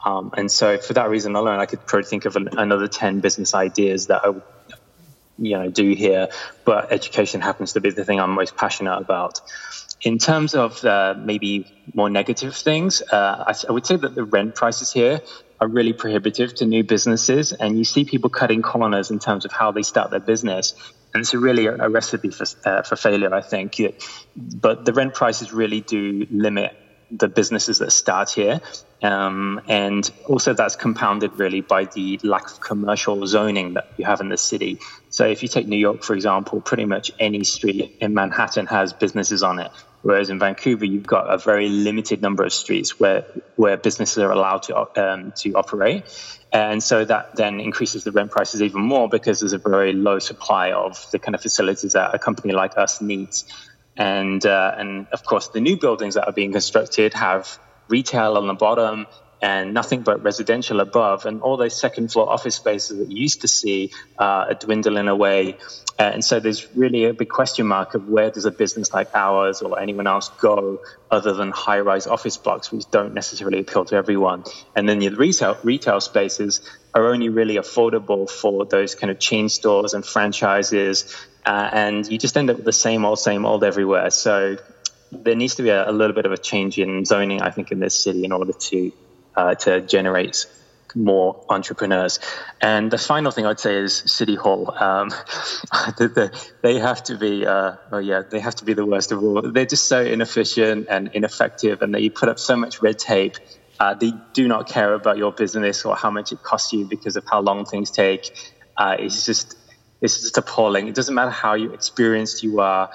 Um, 0.06 0.32
and 0.38 0.50
so, 0.50 0.78
for 0.78 0.94
that 0.94 1.10
reason 1.10 1.36
alone, 1.36 1.60
I 1.60 1.66
could 1.66 1.86
probably 1.86 2.08
think 2.08 2.24
of 2.24 2.38
an, 2.38 2.48
another 2.58 2.88
10 2.88 3.20
business 3.20 3.54
ideas 3.54 4.08
that 4.08 4.24
I 4.24 4.30
would 4.30 4.44
you 5.38 5.58
know, 5.58 5.70
do 5.70 5.94
here. 5.94 6.30
But 6.64 6.94
education 6.94 7.42
happens 7.42 7.74
to 7.74 7.82
be 7.82 7.90
the 7.90 8.06
thing 8.06 8.22
I'm 8.22 8.32
most 8.32 8.56
passionate 8.56 8.98
about. 8.98 9.42
In 10.02 10.20
terms 10.20 10.56
of 10.56 10.86
uh, 10.86 11.16
maybe 11.18 11.68
more 11.94 12.10
negative 12.10 12.56
things, 12.56 13.02
uh, 13.02 13.44
I, 13.50 13.54
I 13.68 13.72
would 13.74 13.86
say 13.86 13.98
that 13.98 14.16
the 14.16 14.24
rent 14.24 14.56
prices 14.56 14.94
here 14.94 15.20
are 15.60 15.68
really 15.68 15.94
prohibitive 15.94 16.56
to 16.56 16.66
new 16.66 16.84
businesses, 16.84 17.52
and 17.52 17.78
you 17.78 17.84
see 17.84 18.06
people 18.06 18.30
cutting 18.30 18.62
corners 18.62 19.12
in 19.12 19.20
terms 19.20 19.44
of 19.44 19.52
how 19.52 19.72
they 19.72 19.84
start 19.84 20.12
their 20.12 20.26
business 20.34 20.74
and 21.16 21.22
it's 21.22 21.34
really 21.34 21.66
a, 21.66 21.76
a 21.78 21.90
recipe 21.90 22.30
for 22.30 22.46
uh, 22.66 22.82
for 22.84 22.98
failure, 22.98 23.34
I 23.34 23.42
think. 23.42 23.82
But 24.36 24.84
the 24.84 24.92
rent 24.92 25.14
prices 25.14 25.54
really 25.54 25.80
do 25.80 26.28
limit 26.30 26.76
the 27.10 27.30
businesses 27.30 27.78
that 27.80 27.92
start 27.92 28.32
here, 28.32 28.60
um, 29.02 29.62
and 29.70 30.12
also 30.28 30.54
that's 30.54 30.76
compounded 30.76 31.40
really 31.40 31.62
by 31.62 31.86
the 31.86 32.20
lack 32.22 32.52
of 32.52 32.60
commercial 32.60 33.26
zoning 33.26 33.76
that 33.76 33.88
you 33.98 34.04
have 34.04 34.20
in 34.20 34.28
the 34.28 34.38
city. 34.38 34.80
So 35.10 35.26
if 35.26 35.42
you 35.42 35.48
take 35.48 35.68
New 35.68 35.78
York, 35.78 36.04
for 36.04 36.16
example, 36.16 36.60
pretty 36.60 36.86
much 36.86 37.12
any 37.18 37.46
street 37.46 37.96
in 38.02 38.14
Manhattan 38.14 38.66
has 38.66 38.92
businesses 38.92 39.42
on 39.42 39.60
it. 39.60 39.72
Whereas 40.06 40.30
in 40.30 40.38
Vancouver, 40.38 40.86
you've 40.86 41.08
got 41.08 41.34
a 41.34 41.40
very 41.40 41.68
limited 41.68 42.22
number 42.22 42.44
of 42.44 42.54
streets 42.54 43.00
where 43.00 43.26
where 43.56 43.76
businesses 43.76 44.20
are 44.20 44.32
allowed 44.32 44.62
to 44.68 44.78
um, 45.04 45.34
to 45.38 45.54
operate, 45.54 46.04
and 46.54 46.84
so 46.84 47.04
that 47.04 47.36
then 47.36 47.60
increases 47.60 48.04
the 48.04 48.12
rent 48.12 48.30
prices 48.30 48.62
even 48.62 48.82
more 48.82 49.10
because 49.10 49.40
there's 49.40 49.54
a 49.54 49.58
very 49.58 49.94
low 49.94 50.20
supply 50.20 50.74
of 50.74 51.08
the 51.12 51.18
kind 51.18 51.34
of 51.34 51.42
facilities 51.42 51.94
that 51.94 52.14
a 52.14 52.20
company 52.20 52.54
like 52.54 52.78
us 52.78 53.02
needs, 53.02 53.46
and 53.98 54.46
uh, 54.46 54.76
and 54.78 55.08
of 55.12 55.24
course 55.26 55.48
the 55.48 55.60
new 55.60 55.76
buildings 55.76 56.14
that 56.14 56.28
are 56.28 56.34
being 56.34 56.52
constructed 56.52 57.16
have 57.16 57.58
retail 57.88 58.38
on 58.38 58.46
the 58.46 58.54
bottom 58.54 59.08
and 59.42 59.74
nothing 59.74 60.02
but 60.02 60.24
residential 60.24 60.80
above. 60.80 61.26
And 61.26 61.42
all 61.42 61.58
those 61.58 61.80
second 61.80 62.12
floor 62.12 62.30
office 62.30 62.56
spaces 62.56 62.98
that 62.98 63.12
you 63.12 63.22
used 63.22 63.42
to 63.42 63.48
see 63.48 63.92
uh, 64.20 64.24
are 64.50 64.54
dwindling 64.54 65.08
away. 65.08 65.58
Uh, 65.98 66.04
and 66.04 66.26
so 66.26 66.40
there's 66.40 66.76
really 66.76 67.06
a 67.06 67.14
big 67.14 67.30
question 67.30 67.68
mark 67.68 67.94
of 67.96 68.10
where 68.10 68.30
does 68.30 68.46
a 68.46 68.52
business 68.52 68.94
like 68.94 69.10
ours 69.14 69.62
or 69.62 69.80
anyone 69.80 70.08
else 70.08 70.30
go 70.42 70.82
other 71.10 71.34
than 71.34 71.52
high 71.52 71.80
rise 71.80 72.08
office 72.08 72.38
blocks, 72.38 72.72
which 72.72 72.90
don't 72.92 73.14
necessarily 73.14 73.60
appeal 73.60 73.86
to 73.86 73.96
everyone. 73.96 74.44
And 74.76 74.90
then 74.90 75.00
the 75.00 75.10
retail, 75.10 75.58
retail 75.64 76.02
spaces 76.02 76.62
are 76.94 77.08
only 77.08 77.30
really 77.30 77.56
affordable 77.56 78.30
for 78.30 78.66
those 78.66 78.96
kind 78.96 79.12
of 79.12 79.20
chain 79.20 79.48
stores 79.50 79.94
and 79.94 80.06
franchises. 80.06 81.16
Uh, 81.46 81.70
and 81.72 82.08
you 82.08 82.18
just 82.18 82.36
end 82.36 82.50
up 82.50 82.58
with 82.58 82.66
the 82.66 82.74
same 82.74 83.06
old, 83.06 83.20
same 83.20 83.46
old 83.46 83.64
everywhere. 83.64 84.10
So 84.10 84.58
there 85.12 85.36
needs 85.36 85.56
to 85.56 85.64
be 85.64 85.70
a, 85.70 85.90
a 85.90 85.92
little 85.92 86.16
bit 86.16 86.26
of 86.26 86.32
a 86.32 86.38
change 86.38 86.78
in 86.78 87.06
zoning, 87.06 87.42
I 87.42 87.52
think, 87.52 87.72
in 87.72 87.80
this 87.80 87.98
city 87.98 88.26
in 88.26 88.32
order 88.32 88.54
to 88.54 88.92
uh, 89.36 89.56
to 89.56 89.82
generate 89.82 90.46
more 90.96 91.46
entrepreneurs. 91.50 92.20
And 92.62 92.90
the 92.90 92.98
final 92.98 93.32
thing 93.32 93.46
I'd 93.46 93.60
say 93.60 93.76
is 93.76 93.94
City 93.96 94.36
Hall. 94.36 94.74
Um, 94.80 95.12
they 96.62 96.80
have 96.80 97.04
to 97.04 97.18
be, 97.18 97.46
uh, 97.46 97.76
oh 97.92 97.98
yeah, 97.98 98.24
they 98.30 98.40
have 98.40 98.56
to 98.56 98.66
be 98.66 98.74
the 98.74 98.86
worst 98.86 99.12
of 99.12 99.22
all. 99.22 99.42
They're 99.42 99.66
just 99.66 99.88
so 99.88 100.02
inefficient 100.02 100.88
and 100.90 101.10
ineffective, 101.14 101.82
and 101.82 101.94
they 101.94 102.10
put 102.10 102.30
up 102.30 102.40
so 102.40 102.56
much 102.56 102.82
red 102.82 102.98
tape. 102.98 103.36
Uh, 103.80 103.94
they 103.94 104.14
do 104.34 104.48
not 104.48 104.70
care 104.70 104.94
about 104.94 105.18
your 105.18 105.34
business 105.34 105.84
or 105.84 105.96
how 105.96 106.10
much 106.10 106.32
it 106.32 106.42
costs 106.42 106.72
you 106.72 106.86
because 106.86 107.18
of 107.18 107.26
how 107.30 107.42
long 107.42 107.66
things 107.66 107.92
take. 107.92 108.32
Uh, 108.78 108.96
it's 108.98 109.26
just, 109.26 109.58
it's 110.02 110.22
just 110.22 110.38
appalling. 110.38 110.88
It 110.88 110.96
doesn't 110.96 111.14
matter 111.14 111.32
how 111.32 111.56
experienced 111.56 112.42
you 112.42 112.62
are. 112.62 112.90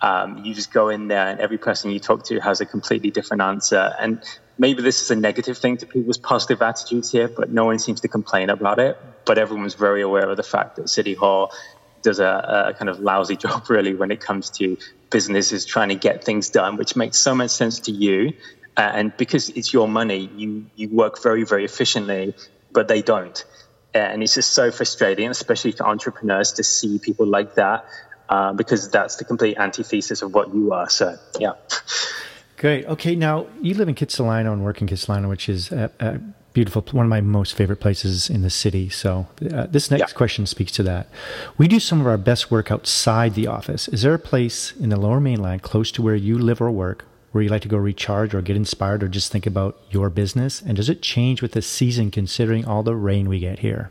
Um, 0.00 0.44
you 0.44 0.54
just 0.54 0.72
go 0.72 0.88
in 0.88 1.08
there, 1.08 1.28
and 1.28 1.40
every 1.40 1.56
person 1.56 1.90
you 1.90 2.00
talk 2.00 2.24
to 2.26 2.40
has 2.40 2.60
a 2.60 2.66
completely 2.66 3.10
different 3.10 3.42
answer. 3.42 3.94
And 3.98 4.22
maybe 4.58 4.82
this 4.82 5.02
is 5.02 5.10
a 5.10 5.16
negative 5.16 5.58
thing 5.58 5.76
to 5.78 5.86
people's 5.86 6.18
positive 6.18 6.62
attitudes 6.62 7.10
here, 7.10 7.28
but 7.28 7.50
no 7.50 7.64
one 7.64 7.78
seems 7.78 8.00
to 8.02 8.08
complain 8.08 8.50
about 8.50 8.78
it. 8.78 8.98
But 9.24 9.38
everyone's 9.38 9.74
very 9.74 10.02
aware 10.02 10.28
of 10.28 10.36
the 10.36 10.42
fact 10.42 10.76
that 10.76 10.88
City 10.88 11.14
Hall 11.14 11.52
does 12.02 12.20
a, 12.20 12.68
a, 12.68 12.74
kind 12.74 12.88
of 12.88 13.00
lousy 13.00 13.36
job, 13.44 13.68
really, 13.68 13.94
when 13.94 14.10
it 14.10 14.20
comes 14.20 14.50
to 14.50 14.76
businesses 15.10 15.64
trying 15.64 15.88
to 15.88 15.94
get 15.94 16.24
things 16.24 16.50
done, 16.50 16.76
which 16.76 16.94
makes 16.96 17.18
so 17.18 17.34
much 17.34 17.50
sense 17.50 17.80
to 17.80 17.92
you. 17.92 18.34
Uh, 18.76 18.80
and 18.80 19.16
because 19.16 19.50
it's 19.50 19.72
your 19.72 19.88
money, 19.88 20.28
you, 20.36 20.66
you 20.74 20.88
work 20.88 21.22
very, 21.22 21.44
very 21.44 21.64
efficiently, 21.64 22.34
but 22.72 22.88
they 22.88 23.02
don't. 23.02 23.44
Uh, 23.94 23.98
and 23.98 24.22
it's 24.22 24.34
just 24.34 24.52
so 24.52 24.72
frustrating, 24.72 25.30
especially 25.30 25.72
to 25.72 25.84
entrepreneurs, 25.84 26.52
to 26.52 26.64
see 26.64 26.98
people 26.98 27.26
like 27.26 27.54
that, 27.54 27.86
uh, 28.28 28.52
because 28.52 28.90
that's 28.90 29.16
the 29.16 29.24
complete 29.24 29.56
antithesis 29.56 30.22
of 30.22 30.34
what 30.34 30.52
you 30.52 30.72
are. 30.72 30.88
So, 30.88 31.16
yeah. 31.38 31.52
Great. 32.56 32.86
Okay, 32.86 33.16
now 33.16 33.46
you 33.60 33.74
live 33.74 33.88
in 33.88 33.94
Kitsilano 33.94 34.52
and 34.52 34.64
work 34.64 34.80
in 34.80 34.86
Kitsilano, 34.86 35.28
which 35.28 35.48
is 35.48 35.72
a, 35.72 35.90
a, 36.00 36.20
beautiful, 36.52 36.84
one 36.92 37.04
of 37.04 37.10
my 37.10 37.20
most 37.20 37.54
favorite 37.54 37.80
places 37.80 38.30
in 38.30 38.42
the 38.42 38.50
city. 38.50 38.88
So 38.88 39.26
uh, 39.52 39.66
this 39.66 39.90
next 39.90 40.12
yeah. 40.12 40.16
question 40.16 40.46
speaks 40.46 40.70
to 40.72 40.84
that. 40.84 41.08
We 41.58 41.66
do 41.66 41.80
some 41.80 42.00
of 42.00 42.06
our 42.06 42.16
best 42.16 42.50
work 42.50 42.70
outside 42.70 43.34
the 43.34 43.48
office. 43.48 43.88
Is 43.88 44.02
there 44.02 44.14
a 44.14 44.20
place 44.20 44.72
in 44.78 44.88
the 44.88 44.96
Lower 44.96 45.20
Mainland 45.20 45.62
close 45.62 45.90
to 45.92 46.02
where 46.02 46.14
you 46.14 46.38
live 46.38 46.60
or 46.60 46.70
work 46.70 47.04
where 47.32 47.42
you 47.42 47.50
like 47.50 47.62
to 47.62 47.68
go 47.68 47.76
recharge 47.76 48.32
or 48.32 48.40
get 48.40 48.54
inspired 48.54 49.02
or 49.02 49.08
just 49.08 49.32
think 49.32 49.44
about 49.44 49.76
your 49.90 50.08
business? 50.08 50.62
And 50.62 50.76
does 50.76 50.88
it 50.88 51.02
change 51.02 51.42
with 51.42 51.50
the 51.50 51.62
season 51.62 52.12
considering 52.12 52.64
all 52.64 52.84
the 52.84 52.94
rain 52.94 53.28
we 53.28 53.40
get 53.40 53.58
here? 53.58 53.90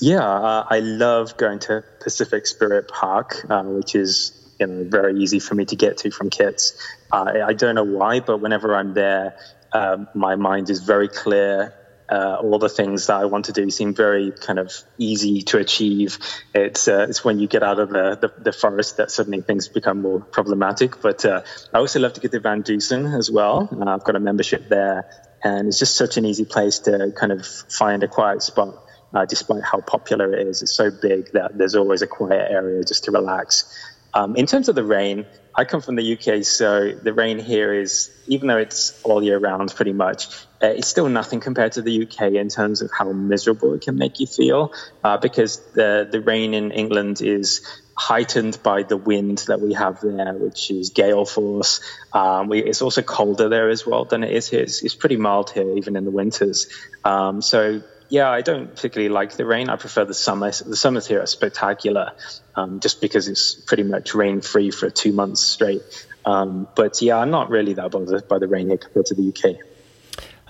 Yeah, 0.00 0.26
uh, 0.26 0.66
I 0.68 0.80
love 0.80 1.36
going 1.36 1.58
to 1.60 1.84
Pacific 2.00 2.46
Spirit 2.46 2.88
Park, 2.88 3.44
uh, 3.50 3.62
which 3.64 3.94
is 3.94 4.32
you 4.58 4.66
know 4.66 4.84
very 4.84 5.18
easy 5.18 5.38
for 5.38 5.54
me 5.54 5.66
to 5.66 5.76
get 5.76 5.98
to 5.98 6.10
from 6.10 6.30
Kits. 6.30 6.72
Uh, 7.14 7.46
I 7.46 7.52
don't 7.52 7.76
know 7.76 7.84
why, 7.84 8.18
but 8.18 8.38
whenever 8.38 8.74
I'm 8.74 8.92
there, 8.92 9.36
um, 9.72 10.08
my 10.14 10.34
mind 10.34 10.68
is 10.68 10.80
very 10.80 11.06
clear. 11.06 11.72
Uh, 12.10 12.38
all 12.42 12.58
the 12.58 12.68
things 12.68 13.06
that 13.06 13.20
I 13.20 13.26
want 13.26 13.44
to 13.44 13.52
do 13.52 13.70
seem 13.70 13.94
very 13.94 14.32
kind 14.32 14.58
of 14.58 14.72
easy 14.98 15.42
to 15.42 15.58
achieve. 15.58 16.18
It's 16.52 16.88
uh, 16.88 17.06
it's 17.08 17.24
when 17.24 17.38
you 17.38 17.46
get 17.46 17.62
out 17.62 17.78
of 17.78 17.90
the, 17.90 18.18
the, 18.20 18.42
the, 18.42 18.52
forest 18.52 18.96
that 18.96 19.12
suddenly 19.12 19.42
things 19.42 19.68
become 19.68 20.02
more 20.02 20.20
problematic. 20.20 21.00
But 21.00 21.24
uh, 21.24 21.42
I 21.72 21.78
also 21.78 22.00
love 22.00 22.14
to 22.14 22.20
get 22.20 22.32
to 22.32 22.40
VanDusen 22.40 23.16
as 23.16 23.30
well. 23.30 23.68
I've 23.86 24.02
got 24.02 24.16
a 24.16 24.20
membership 24.20 24.68
there, 24.68 25.08
and 25.44 25.68
it's 25.68 25.78
just 25.78 25.96
such 25.96 26.16
an 26.16 26.24
easy 26.24 26.44
place 26.44 26.80
to 26.80 27.12
kind 27.16 27.30
of 27.30 27.46
find 27.46 28.02
a 28.02 28.08
quiet 28.08 28.42
spot. 28.42 28.74
Uh, 29.14 29.24
despite 29.24 29.62
how 29.62 29.80
popular 29.80 30.34
it 30.34 30.48
is, 30.48 30.62
it's 30.62 30.74
so 30.74 30.90
big 30.90 31.30
that 31.34 31.56
there's 31.56 31.76
always 31.76 32.02
a 32.02 32.08
quiet 32.08 32.50
area 32.50 32.82
just 32.82 33.04
to 33.04 33.12
relax. 33.12 33.72
Um, 34.12 34.34
in 34.34 34.46
terms 34.46 34.68
of 34.68 34.74
the 34.74 34.84
rain, 34.84 35.26
I 35.56 35.64
come 35.64 35.80
from 35.80 35.94
the 35.94 36.14
UK, 36.14 36.44
so 36.44 36.92
the 36.92 37.12
rain 37.12 37.38
here 37.38 37.72
is, 37.72 38.10
even 38.26 38.48
though 38.48 38.58
it's 38.58 39.00
all 39.04 39.22
year 39.22 39.38
round 39.38 39.72
pretty 39.74 39.92
much, 39.92 40.26
uh, 40.62 40.66
it's 40.68 40.88
still 40.88 41.08
nothing 41.08 41.38
compared 41.40 41.72
to 41.72 41.82
the 41.82 42.02
UK 42.02 42.32
in 42.32 42.48
terms 42.48 42.82
of 42.82 42.90
how 42.96 43.12
miserable 43.12 43.74
it 43.74 43.82
can 43.82 43.96
make 43.96 44.18
you 44.18 44.26
feel, 44.26 44.72
uh, 45.04 45.16
because 45.16 45.60
the, 45.72 46.08
the 46.10 46.20
rain 46.20 46.54
in 46.54 46.72
England 46.72 47.22
is 47.22 47.64
heightened 47.96 48.58
by 48.64 48.82
the 48.82 48.96
wind 48.96 49.44
that 49.46 49.60
we 49.60 49.74
have 49.74 50.00
there, 50.00 50.34
which 50.34 50.72
is 50.72 50.90
gale 50.90 51.24
force. 51.24 51.80
Um, 52.12 52.48
we, 52.48 52.60
it's 52.60 52.82
also 52.82 53.02
colder 53.02 53.48
there 53.48 53.68
as 53.68 53.86
well 53.86 54.04
than 54.04 54.24
it 54.24 54.32
is 54.32 54.48
here. 54.48 54.60
It's, 54.60 54.82
it's 54.82 54.96
pretty 54.96 55.16
mild 55.16 55.50
here, 55.50 55.76
even 55.76 55.94
in 55.94 56.04
the 56.04 56.10
winters. 56.10 56.68
Um, 57.04 57.40
so 57.40 57.82
yeah, 58.08 58.30
I 58.30 58.42
don't 58.42 58.68
particularly 58.68 59.08
like 59.08 59.32
the 59.32 59.46
rain. 59.46 59.68
I 59.68 59.76
prefer 59.76 60.04
the 60.04 60.14
summer. 60.14 60.50
The 60.50 60.76
summers 60.76 61.06
here 61.06 61.20
are 61.22 61.26
spectacular, 61.26 62.12
um, 62.54 62.80
just 62.80 63.00
because 63.00 63.28
it's 63.28 63.54
pretty 63.54 63.82
much 63.82 64.14
rain 64.14 64.40
free 64.40 64.70
for 64.70 64.90
two 64.90 65.12
months 65.12 65.40
straight. 65.40 66.06
Um, 66.24 66.68
but 66.74 67.02
yeah, 67.02 67.18
I'm 67.18 67.30
not 67.30 67.50
really 67.50 67.74
that 67.74 67.90
bothered 67.90 68.28
by 68.28 68.38
the 68.38 68.48
rain 68.48 68.68
here 68.68 68.78
compared 68.78 69.06
to 69.06 69.14
the 69.14 69.28
UK. 69.28 69.56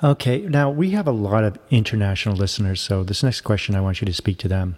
Okay, 0.03 0.41
now 0.41 0.71
we 0.71 0.91
have 0.91 1.07
a 1.07 1.13
lot 1.13 1.45
of 1.45 1.59
international 1.71 2.37
listeners, 2.37 2.81
so 2.81 3.05
this 3.05 3.23
next 3.23 3.41
question 3.43 3.75
I 3.75 3.81
want 3.81 4.01
you 4.01 4.05
to 4.07 4.13
speak 4.13 4.39
to 4.39 4.49
them. 4.49 4.77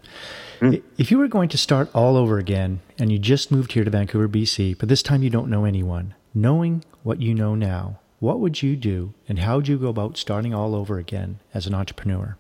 Mm. 0.61 0.83
If 0.99 1.11
you 1.11 1.19
were 1.19 1.29
going 1.29 1.49
to 1.49 1.59
start 1.59 1.91
all 1.95 2.17
over 2.17 2.39
again 2.39 2.81
and 2.99 3.11
you 3.11 3.19
just 3.19 3.51
moved 3.51 3.73
here 3.73 3.85
to 3.85 3.91
Vancouver, 3.91 4.29
BC, 4.29 4.79
but 4.79 4.89
this 4.89 5.03
time 5.03 5.23
you 5.23 5.31
don't 5.31 5.51
know 5.51 5.65
anyone, 5.65 6.15
knowing 6.35 6.85
what 7.03 7.21
you 7.21 7.35
know 7.35 7.55
now, 7.55 7.99
what 8.21 8.41
would 8.41 8.63
you 8.63 8.77
do 8.77 9.15
and 9.29 9.41
how 9.41 9.57
would 9.57 9.69
you 9.69 9.79
go 9.79 9.89
about 9.89 10.17
starting 10.17 10.55
all 10.55 10.75
over 10.75 10.99
again 10.99 11.41
as 11.53 11.67
an 11.67 11.75
entrepreneur? 11.75 12.37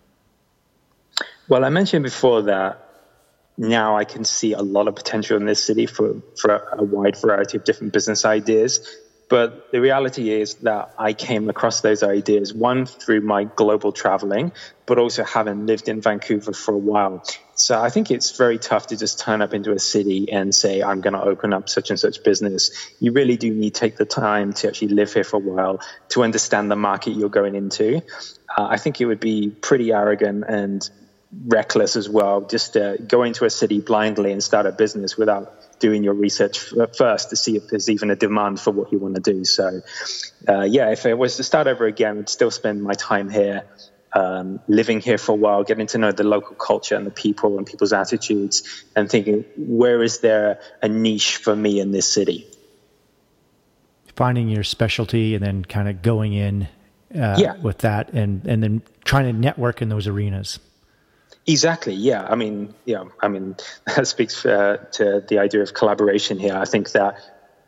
Well, 1.48 1.64
I 1.64 1.68
mentioned 1.68 2.02
before 2.02 2.42
that 2.42 2.82
now 3.56 3.96
I 3.96 4.04
can 4.04 4.24
see 4.24 4.52
a 4.52 4.62
lot 4.62 4.88
of 4.88 4.96
potential 4.96 5.36
in 5.36 5.46
this 5.46 5.62
city 5.62 5.86
for, 5.86 6.20
for 6.36 6.68
a 6.72 6.82
wide 6.82 7.16
variety 7.16 7.56
of 7.56 7.64
different 7.64 7.92
business 7.92 8.24
ideas. 8.24 8.86
But 9.28 9.72
the 9.72 9.80
reality 9.80 10.30
is 10.30 10.54
that 10.56 10.94
I 10.98 11.12
came 11.12 11.48
across 11.48 11.80
those 11.80 12.04
ideas, 12.04 12.54
one 12.54 12.86
through 12.86 13.22
my 13.22 13.44
global 13.44 13.90
traveling, 13.90 14.52
but 14.86 14.98
also 14.98 15.24
having 15.24 15.66
lived 15.66 15.88
in 15.88 16.00
Vancouver 16.00 16.52
for 16.52 16.74
a 16.74 16.78
while. 16.78 17.24
So 17.54 17.80
I 17.80 17.90
think 17.90 18.12
it's 18.12 18.36
very 18.36 18.58
tough 18.58 18.88
to 18.88 18.96
just 18.96 19.18
turn 19.18 19.42
up 19.42 19.52
into 19.52 19.72
a 19.72 19.80
city 19.80 20.30
and 20.30 20.54
say, 20.54 20.80
I'm 20.80 21.00
going 21.00 21.14
to 21.14 21.22
open 21.22 21.52
up 21.52 21.68
such 21.68 21.90
and 21.90 21.98
such 21.98 22.22
business. 22.22 22.70
You 23.00 23.10
really 23.12 23.36
do 23.36 23.52
need 23.52 23.74
to 23.74 23.80
take 23.80 23.96
the 23.96 24.04
time 24.04 24.52
to 24.54 24.68
actually 24.68 24.88
live 24.88 25.12
here 25.12 25.24
for 25.24 25.36
a 25.38 25.40
while 25.40 25.80
to 26.10 26.22
understand 26.22 26.70
the 26.70 26.76
market 26.76 27.16
you're 27.16 27.28
going 27.28 27.56
into. 27.56 28.02
Uh, 28.56 28.66
I 28.70 28.76
think 28.76 29.00
it 29.00 29.06
would 29.06 29.20
be 29.20 29.48
pretty 29.48 29.92
arrogant 29.92 30.44
and 30.46 30.88
reckless 31.32 31.96
as 31.96 32.08
well, 32.08 32.42
just 32.42 32.74
to 32.74 32.98
go 33.06 33.22
into 33.22 33.44
a 33.44 33.50
city 33.50 33.80
blindly 33.80 34.32
and 34.32 34.42
start 34.42 34.66
a 34.66 34.72
business 34.72 35.16
without 35.16 35.78
doing 35.78 36.04
your 36.04 36.14
research 36.14 36.72
first 36.96 37.30
to 37.30 37.36
see 37.36 37.56
if 37.56 37.68
there's 37.68 37.90
even 37.90 38.10
a 38.10 38.16
demand 38.16 38.60
for 38.60 38.70
what 38.70 38.92
you 38.92 38.98
want 38.98 39.14
to 39.14 39.20
do. 39.20 39.44
So, 39.44 39.82
uh, 40.48 40.62
yeah, 40.62 40.90
if 40.90 41.04
it 41.04 41.18
was 41.18 41.36
to 41.36 41.42
start 41.42 41.66
over 41.66 41.86
again, 41.86 42.18
I'd 42.18 42.28
still 42.28 42.50
spend 42.50 42.82
my 42.82 42.94
time 42.94 43.28
here, 43.28 43.64
um, 44.12 44.60
living 44.68 45.00
here 45.00 45.18
for 45.18 45.32
a 45.32 45.36
while, 45.36 45.64
getting 45.64 45.86
to 45.88 45.98
know 45.98 46.12
the 46.12 46.24
local 46.24 46.56
culture 46.56 46.94
and 46.94 47.06
the 47.06 47.10
people 47.10 47.58
and 47.58 47.66
people's 47.66 47.92
attitudes, 47.92 48.84
and 48.94 49.10
thinking, 49.10 49.44
where 49.56 50.02
is 50.02 50.20
there 50.20 50.60
a 50.80 50.88
niche 50.88 51.36
for 51.36 51.54
me 51.54 51.80
in 51.80 51.90
this 51.90 52.10
city? 52.10 52.46
Finding 54.14 54.48
your 54.48 54.64
specialty 54.64 55.34
and 55.34 55.44
then 55.44 55.64
kind 55.64 55.88
of 55.88 56.00
going 56.00 56.32
in 56.32 56.68
uh, 57.14 57.36
yeah. 57.38 57.56
with 57.56 57.78
that 57.78 58.14
and, 58.14 58.46
and 58.46 58.62
then 58.62 58.82
trying 59.04 59.26
to 59.26 59.38
network 59.38 59.82
in 59.82 59.90
those 59.90 60.06
arenas. 60.06 60.58
Exactly. 61.46 61.94
Yeah. 61.94 62.26
I 62.28 62.34
mean, 62.34 62.74
yeah. 62.84 63.04
I 63.20 63.28
mean, 63.28 63.56
that 63.86 64.06
speaks 64.06 64.44
uh, 64.44 64.78
to 64.92 65.24
the 65.28 65.38
idea 65.38 65.62
of 65.62 65.74
collaboration 65.74 66.38
here. 66.38 66.56
I 66.56 66.64
think 66.64 66.92
that 66.92 67.18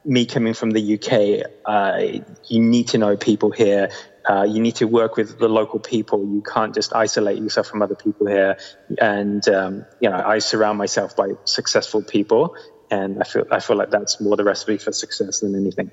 me 0.05 0.27
coming 0.27 0.55
from 0.55 0.71
the 0.71 0.95
UK, 0.95 1.51
uh, 1.65 2.23
you 2.49 2.61
need 2.61 2.89
to 2.89 2.99
know 2.99 3.17
people 3.17 3.51
here. 3.51 3.91
Uh, 4.29 4.43
you 4.43 4.61
need 4.61 4.77
to 4.77 4.87
work 4.87 5.17
with 5.17 5.39
the 5.39 5.49
local 5.49 5.79
people. 5.79 6.21
You 6.21 6.43
can't 6.43 6.75
just 6.75 6.95
isolate 6.95 7.39
yourself 7.39 7.67
from 7.67 7.83
other 7.83 7.95
people 7.95 8.27
here. 8.27 8.59
And 9.01 9.47
um, 9.49 9.87
you 10.01 10.11
know, 10.11 10.23
I 10.25 10.39
surround 10.39 10.77
myself 10.77 11.17
by 11.17 11.33
successful 11.45 12.03
people, 12.03 12.55
and 12.91 13.23
I 13.23 13.25
feel 13.25 13.47
I 13.51 13.61
feel 13.61 13.77
like 13.77 13.91
that's 13.91 14.21
more 14.21 14.37
the 14.37 14.45
recipe 14.45 14.77
for 14.77 14.93
success 14.93 15.41
than 15.41 15.55
anything. 15.55 15.91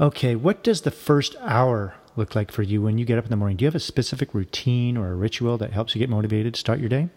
Okay, 0.00 0.34
what 0.34 0.64
does 0.64 0.82
the 0.82 0.90
first 0.90 1.36
hour 1.40 1.94
look 2.18 2.34
like 2.34 2.52
for 2.52 2.62
you 2.62 2.82
when 2.82 2.98
you 2.98 3.04
get 3.04 3.18
up 3.18 3.24
in 3.24 3.30
the 3.30 3.36
morning? 3.36 3.56
Do 3.56 3.64
you 3.64 3.68
have 3.68 3.74
a 3.74 3.80
specific 3.80 4.34
routine 4.34 4.96
or 4.96 5.10
a 5.10 5.14
ritual 5.14 5.56
that 5.58 5.72
helps 5.72 5.94
you 5.94 5.98
get 5.98 6.10
motivated 6.10 6.54
to 6.54 6.60
start 6.60 6.80
your 6.80 6.88
day? 6.88 7.08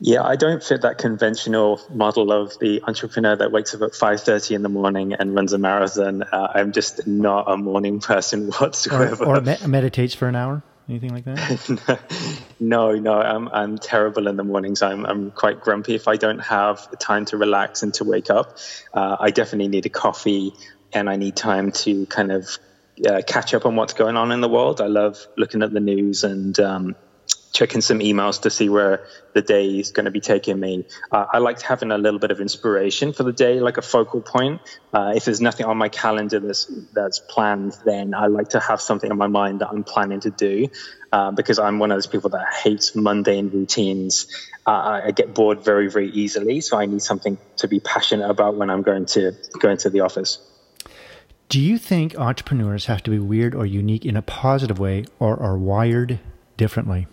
Yeah, 0.00 0.22
I 0.24 0.36
don't 0.36 0.62
fit 0.62 0.82
that 0.82 0.98
conventional 0.98 1.80
model 1.90 2.32
of 2.32 2.58
the 2.58 2.82
entrepreneur 2.86 3.36
that 3.36 3.52
wakes 3.52 3.74
up 3.74 3.82
at 3.82 3.92
5:30 3.92 4.56
in 4.56 4.62
the 4.62 4.68
morning 4.68 5.14
and 5.14 5.34
runs 5.34 5.52
a 5.52 5.58
marathon. 5.58 6.22
Uh, 6.22 6.48
I'm 6.54 6.72
just 6.72 7.06
not 7.06 7.50
a 7.50 7.56
morning 7.56 8.00
person 8.00 8.50
whatsoever. 8.58 9.24
Or, 9.24 9.36
or 9.36 9.40
me- 9.40 9.56
meditates 9.66 10.14
for 10.14 10.26
an 10.26 10.34
hour, 10.34 10.62
anything 10.88 11.10
like 11.10 11.24
that? 11.24 12.00
no, 12.60 12.92
no, 12.92 13.20
I'm 13.20 13.48
I'm 13.48 13.78
terrible 13.78 14.26
in 14.26 14.36
the 14.36 14.44
mornings. 14.44 14.82
I'm 14.82 15.06
I'm 15.06 15.30
quite 15.30 15.60
grumpy 15.60 15.94
if 15.94 16.08
I 16.08 16.16
don't 16.16 16.40
have 16.40 16.98
time 16.98 17.24
to 17.26 17.36
relax 17.36 17.82
and 17.82 17.94
to 17.94 18.04
wake 18.04 18.30
up. 18.30 18.58
Uh, 18.92 19.16
I 19.20 19.30
definitely 19.30 19.68
need 19.68 19.86
a 19.86 19.90
coffee 19.90 20.54
and 20.92 21.08
I 21.08 21.16
need 21.16 21.36
time 21.36 21.72
to 21.72 22.06
kind 22.06 22.32
of 22.32 22.58
uh, 23.08 23.22
catch 23.26 23.54
up 23.54 23.66
on 23.66 23.76
what's 23.76 23.94
going 23.94 24.16
on 24.16 24.32
in 24.32 24.40
the 24.40 24.48
world. 24.48 24.80
I 24.80 24.86
love 24.86 25.18
looking 25.36 25.62
at 25.62 25.72
the 25.72 25.80
news 25.80 26.24
and 26.24 26.58
um, 26.60 26.96
checking 27.54 27.80
some 27.80 28.00
emails 28.00 28.42
to 28.42 28.50
see 28.50 28.68
where 28.68 29.06
the 29.34 29.42
day 29.42 29.66
is 29.78 29.92
going 29.92 30.04
to 30.04 30.10
be 30.10 30.20
taking 30.20 30.58
me. 30.60 30.84
Uh, 31.12 31.26
I 31.32 31.38
like 31.38 31.62
having 31.62 31.92
a 31.92 31.98
little 31.98 32.18
bit 32.20 32.30
of 32.30 32.40
inspiration 32.40 33.12
for 33.12 33.22
the 33.22 33.32
day, 33.32 33.60
like 33.60 33.78
a 33.78 33.82
focal 33.82 34.22
point. 34.22 34.60
Uh, 34.92 35.12
if 35.16 35.24
there's 35.24 35.40
nothing 35.40 35.66
on 35.66 35.76
my 35.78 35.88
calendar 35.88 36.40
that's 36.40 36.70
that's 36.92 37.20
planned, 37.30 37.74
then 37.84 38.14
I 38.14 38.26
like 38.26 38.50
to 38.50 38.60
have 38.60 38.80
something 38.80 39.10
in 39.10 39.16
my 39.16 39.28
mind 39.28 39.60
that 39.60 39.70
I'm 39.70 39.84
planning 39.84 40.20
to 40.20 40.30
do, 40.30 40.68
uh, 41.12 41.30
because 41.32 41.58
I'm 41.58 41.78
one 41.78 41.92
of 41.92 41.96
those 41.96 42.08
people 42.08 42.30
that 42.30 42.46
hates 42.62 42.96
mundane 42.96 43.50
routines. 43.50 44.26
Uh, 44.66 45.02
I 45.06 45.10
get 45.12 45.34
bored 45.34 45.64
very 45.64 45.90
very 45.90 46.10
easily, 46.10 46.60
so 46.60 46.76
I 46.78 46.86
need 46.86 47.02
something 47.02 47.38
to 47.58 47.68
be 47.68 47.80
passionate 47.80 48.30
about 48.30 48.56
when 48.56 48.70
I'm 48.70 48.82
going 48.82 49.06
to 49.06 49.32
going 49.60 49.78
to 49.78 49.90
the 49.90 50.00
office. 50.00 50.38
Do 51.48 51.60
you 51.60 51.78
think 51.78 52.16
entrepreneurs 52.16 52.86
have 52.86 53.02
to 53.04 53.10
be 53.10 53.18
weird 53.18 53.54
or 53.54 53.66
unique 53.66 54.04
in 54.04 54.16
a 54.16 54.22
positive 54.22 54.78
way, 54.78 55.04
or 55.18 55.40
are 55.40 55.56
wired 55.56 56.18
differently? 56.56 57.06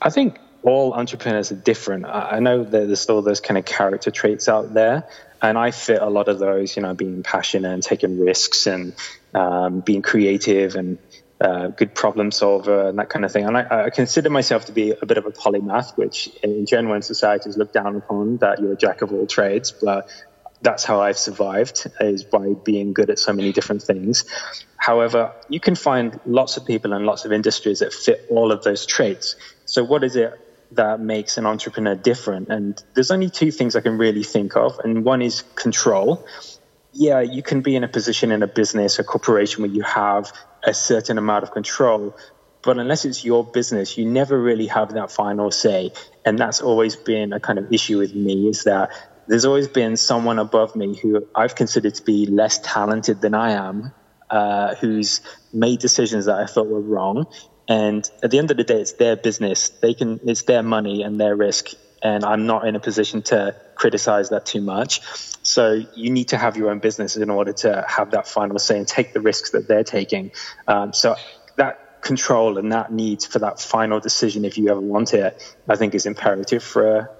I 0.00 0.10
think 0.10 0.38
all 0.62 0.94
entrepreneurs 0.94 1.50
are 1.52 1.56
different. 1.56 2.06
I 2.06 2.38
know 2.40 2.62
that 2.62 2.70
there's 2.70 3.00
still 3.00 3.20
those 3.22 3.40
kind 3.40 3.58
of 3.58 3.64
character 3.64 4.10
traits 4.10 4.48
out 4.48 4.72
there, 4.72 5.08
and 5.40 5.58
I 5.58 5.72
fit 5.72 6.00
a 6.00 6.08
lot 6.08 6.28
of 6.28 6.38
those. 6.38 6.76
You 6.76 6.82
know, 6.82 6.94
being 6.94 7.22
passionate 7.22 7.72
and 7.72 7.82
taking 7.82 8.20
risks 8.20 8.66
and 8.66 8.94
um, 9.34 9.80
being 9.80 10.02
creative 10.02 10.76
and 10.76 10.98
uh, 11.42 11.68
good 11.68 11.94
problem 11.94 12.30
solver 12.30 12.88
and 12.88 12.98
that 12.98 13.08
kind 13.08 13.24
of 13.24 13.32
thing. 13.32 13.44
And 13.44 13.56
I, 13.56 13.86
I, 13.86 13.90
consider 13.90 14.30
myself 14.30 14.66
to 14.66 14.72
be 14.72 14.92
a 14.92 15.04
bit 15.04 15.18
of 15.18 15.26
a 15.26 15.32
polymath, 15.32 15.96
which 15.96 16.28
in 16.42 16.66
general 16.66 16.94
in 16.94 17.02
society 17.02 17.50
is 17.50 17.56
looked 17.56 17.74
down 17.74 17.96
upon 17.96 18.36
that 18.38 18.60
you're 18.60 18.72
a 18.72 18.76
jack 18.76 19.02
of 19.02 19.12
all 19.12 19.26
trades. 19.26 19.72
But 19.72 20.08
that's 20.62 20.84
how 20.84 21.00
I've 21.00 21.18
survived 21.18 21.90
is 22.00 22.24
by 22.24 22.54
being 22.64 22.92
good 22.92 23.10
at 23.10 23.18
so 23.18 23.32
many 23.32 23.52
different 23.52 23.82
things. 23.82 24.24
However, 24.76 25.32
you 25.48 25.60
can 25.60 25.74
find 25.74 26.18
lots 26.24 26.56
of 26.56 26.64
people 26.64 26.92
and 26.92 27.04
lots 27.04 27.24
of 27.24 27.32
industries 27.32 27.80
that 27.80 27.92
fit 27.92 28.26
all 28.30 28.52
of 28.52 28.62
those 28.62 28.86
traits. 28.86 29.36
So 29.64 29.84
what 29.84 30.04
is 30.04 30.16
it 30.16 30.32
that 30.72 31.00
makes 31.00 31.36
an 31.36 31.46
entrepreneur 31.46 31.94
different? 31.94 32.48
And 32.48 32.82
there's 32.94 33.10
only 33.10 33.28
two 33.28 33.50
things 33.50 33.76
I 33.76 33.80
can 33.80 33.98
really 33.98 34.22
think 34.22 34.56
of. 34.56 34.78
And 34.82 35.04
one 35.04 35.20
is 35.20 35.42
control. 35.54 36.26
Yeah, 36.92 37.20
you 37.20 37.42
can 37.42 37.60
be 37.60 37.76
in 37.76 37.84
a 37.84 37.88
position 37.88 38.32
in 38.32 38.42
a 38.42 38.46
business 38.46 38.98
or 38.98 39.04
corporation 39.04 39.62
where 39.62 39.70
you 39.70 39.82
have 39.82 40.32
a 40.62 40.74
certain 40.74 41.18
amount 41.18 41.42
of 41.42 41.50
control, 41.50 42.16
but 42.62 42.78
unless 42.78 43.04
it's 43.04 43.24
your 43.24 43.44
business, 43.44 43.98
you 43.98 44.04
never 44.04 44.40
really 44.40 44.68
have 44.68 44.94
that 44.94 45.10
final 45.10 45.50
say. 45.50 45.92
And 46.24 46.38
that's 46.38 46.60
always 46.60 46.94
been 46.94 47.32
a 47.32 47.40
kind 47.40 47.58
of 47.58 47.72
issue 47.72 47.98
with 47.98 48.14
me 48.14 48.48
is 48.48 48.64
that 48.64 48.90
there's 49.26 49.44
always 49.44 49.68
been 49.68 49.96
someone 49.96 50.38
above 50.38 50.74
me 50.76 50.96
who 50.96 51.26
I've 51.34 51.54
considered 51.54 51.94
to 51.94 52.02
be 52.02 52.26
less 52.26 52.58
talented 52.58 53.20
than 53.20 53.34
I 53.34 53.52
am, 53.52 53.92
uh, 54.30 54.74
who's 54.76 55.20
made 55.52 55.80
decisions 55.80 56.26
that 56.26 56.38
I 56.38 56.46
thought 56.46 56.66
were 56.66 56.80
wrong. 56.80 57.26
And 57.68 58.08
at 58.22 58.30
the 58.30 58.38
end 58.38 58.50
of 58.50 58.56
the 58.56 58.64
day, 58.64 58.80
it's 58.80 58.94
their 58.94 59.16
business. 59.16 59.68
They 59.68 59.94
can, 59.94 60.20
it's 60.24 60.42
their 60.42 60.62
money 60.62 61.02
and 61.02 61.20
their 61.20 61.36
risk. 61.36 61.70
And 62.02 62.24
I'm 62.24 62.46
not 62.46 62.66
in 62.66 62.74
a 62.74 62.80
position 62.80 63.22
to 63.22 63.54
criticize 63.76 64.30
that 64.30 64.44
too 64.44 64.60
much. 64.60 65.00
So 65.42 65.82
you 65.94 66.10
need 66.10 66.28
to 66.28 66.38
have 66.38 66.56
your 66.56 66.70
own 66.70 66.80
business 66.80 67.16
in 67.16 67.30
order 67.30 67.52
to 67.52 67.84
have 67.88 68.10
that 68.12 68.26
final 68.26 68.58
say 68.58 68.78
and 68.78 68.86
take 68.86 69.12
the 69.12 69.20
risks 69.20 69.50
that 69.50 69.68
they're 69.68 69.84
taking. 69.84 70.32
Um, 70.66 70.92
so 70.92 71.14
that 71.56 72.02
control 72.02 72.58
and 72.58 72.72
that 72.72 72.92
need 72.92 73.22
for 73.22 73.38
that 73.38 73.60
final 73.60 74.00
decision, 74.00 74.44
if 74.44 74.58
you 74.58 74.68
ever 74.68 74.80
want 74.80 75.14
it, 75.14 75.40
I 75.68 75.76
think 75.76 75.94
is 75.94 76.06
imperative 76.06 76.62
for 76.62 77.10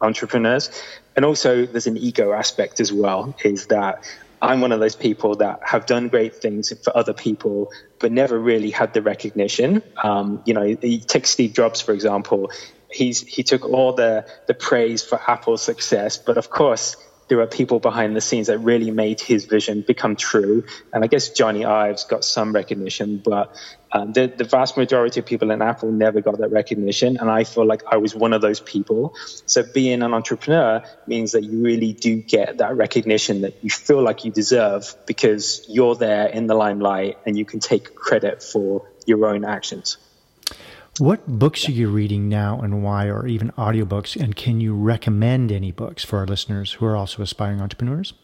entrepreneurs. 0.00 0.70
And 1.16 1.24
also, 1.24 1.66
there's 1.66 1.86
an 1.86 1.96
ego 1.96 2.32
aspect 2.32 2.80
as 2.80 2.92
well, 2.92 3.34
is 3.44 3.66
that 3.66 4.04
I'm 4.42 4.60
one 4.60 4.72
of 4.72 4.80
those 4.80 4.96
people 4.96 5.36
that 5.36 5.60
have 5.62 5.86
done 5.86 6.08
great 6.08 6.36
things 6.36 6.72
for 6.82 6.96
other 6.96 7.14
people, 7.14 7.72
but 7.98 8.12
never 8.12 8.38
really 8.38 8.70
had 8.70 8.92
the 8.92 9.00
recognition. 9.00 9.82
Um, 10.02 10.42
you 10.44 10.54
know, 10.54 10.62
you 10.62 10.98
take 10.98 11.26
Steve 11.26 11.54
Jobs, 11.54 11.80
for 11.80 11.92
example. 11.92 12.50
He's, 12.90 13.22
he 13.22 13.42
took 13.42 13.64
all 13.64 13.92
the, 13.92 14.26
the 14.46 14.54
praise 14.54 15.02
for 15.02 15.20
Apple's 15.26 15.62
success, 15.62 16.18
but 16.18 16.36
of 16.36 16.50
course, 16.50 16.96
there 17.28 17.40
are 17.40 17.46
people 17.46 17.80
behind 17.80 18.14
the 18.14 18.20
scenes 18.20 18.48
that 18.48 18.58
really 18.58 18.90
made 18.90 19.20
his 19.20 19.46
vision 19.46 19.82
become 19.82 20.16
true. 20.16 20.64
And 20.92 21.04
I 21.04 21.06
guess 21.06 21.30
Jony 21.30 21.66
Ives 21.66 22.04
got 22.04 22.24
some 22.24 22.52
recognition, 22.52 23.18
but 23.18 23.56
um, 23.92 24.12
the, 24.12 24.26
the 24.26 24.44
vast 24.44 24.76
majority 24.76 25.20
of 25.20 25.26
people 25.26 25.50
in 25.50 25.62
Apple 25.62 25.90
never 25.90 26.20
got 26.20 26.38
that 26.38 26.50
recognition. 26.50 27.16
And 27.16 27.30
I 27.30 27.44
feel 27.44 27.66
like 27.66 27.82
I 27.90 27.96
was 27.96 28.14
one 28.14 28.32
of 28.32 28.42
those 28.42 28.60
people. 28.60 29.14
So 29.46 29.62
being 29.62 30.02
an 30.02 30.12
entrepreneur 30.12 30.82
means 31.06 31.32
that 31.32 31.44
you 31.44 31.62
really 31.62 31.92
do 31.92 32.16
get 32.20 32.58
that 32.58 32.76
recognition 32.76 33.42
that 33.42 33.54
you 33.62 33.70
feel 33.70 34.02
like 34.02 34.24
you 34.24 34.32
deserve 34.32 34.94
because 35.06 35.64
you're 35.68 35.94
there 35.94 36.26
in 36.26 36.46
the 36.46 36.54
limelight 36.54 37.18
and 37.24 37.38
you 37.38 37.44
can 37.44 37.60
take 37.60 37.94
credit 37.94 38.42
for 38.42 38.88
your 39.06 39.26
own 39.26 39.44
actions. 39.44 39.96
What 40.98 41.26
books 41.26 41.68
are 41.68 41.72
you 41.72 41.88
reading 41.88 42.28
now 42.28 42.60
and 42.60 42.82
why, 42.84 43.06
or 43.06 43.26
even 43.26 43.50
audiobooks? 43.52 44.20
And 44.20 44.36
can 44.36 44.60
you 44.60 44.74
recommend 44.74 45.50
any 45.50 45.72
books 45.72 46.04
for 46.04 46.20
our 46.20 46.26
listeners 46.26 46.74
who 46.74 46.86
are 46.86 46.96
also 46.96 47.22
aspiring 47.22 47.60
entrepreneurs? 47.60 48.14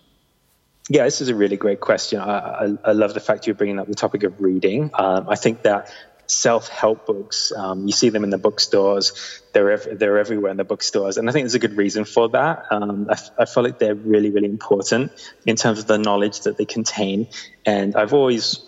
Yeah, 0.88 1.04
this 1.04 1.20
is 1.20 1.28
a 1.28 1.34
really 1.34 1.56
great 1.56 1.80
question. 1.80 2.20
I, 2.20 2.38
I, 2.38 2.76
I 2.84 2.92
love 2.92 3.14
the 3.14 3.20
fact 3.20 3.46
you're 3.46 3.56
bringing 3.56 3.78
up 3.78 3.88
the 3.88 3.94
topic 3.94 4.22
of 4.22 4.40
reading. 4.40 4.90
Um, 4.94 5.28
I 5.28 5.34
think 5.34 5.62
that 5.62 5.92
self-help 6.26 7.06
books, 7.06 7.50
um, 7.50 7.86
you 7.86 7.92
see 7.92 8.08
them 8.08 8.22
in 8.22 8.30
the 8.30 8.38
bookstores. 8.38 9.42
They're 9.52 9.72
ev- 9.72 9.98
they're 9.98 10.18
everywhere 10.18 10.52
in 10.52 10.56
the 10.56 10.64
bookstores, 10.64 11.16
and 11.16 11.28
I 11.28 11.32
think 11.32 11.44
there's 11.44 11.54
a 11.54 11.58
good 11.58 11.76
reason 11.76 12.04
for 12.04 12.28
that. 12.30 12.66
Um, 12.70 13.08
I, 13.08 13.14
f- 13.14 13.30
I 13.36 13.44
feel 13.46 13.64
like 13.64 13.80
they're 13.80 13.96
really 13.96 14.30
really 14.30 14.46
important 14.48 15.10
in 15.44 15.56
terms 15.56 15.80
of 15.80 15.86
the 15.88 15.98
knowledge 15.98 16.42
that 16.42 16.56
they 16.56 16.66
contain. 16.66 17.26
And 17.66 17.96
I've 17.96 18.14
always 18.14 18.60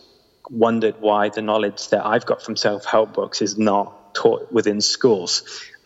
wondered 0.52 0.96
why 1.00 1.30
the 1.30 1.42
knowledge 1.42 1.88
that 1.88 2.04
I've 2.04 2.26
got 2.26 2.42
from 2.42 2.56
self 2.56 2.84
help 2.84 3.14
books 3.14 3.42
is 3.42 3.58
not 3.58 4.14
taught 4.14 4.52
within 4.52 4.80
schools. 4.80 5.42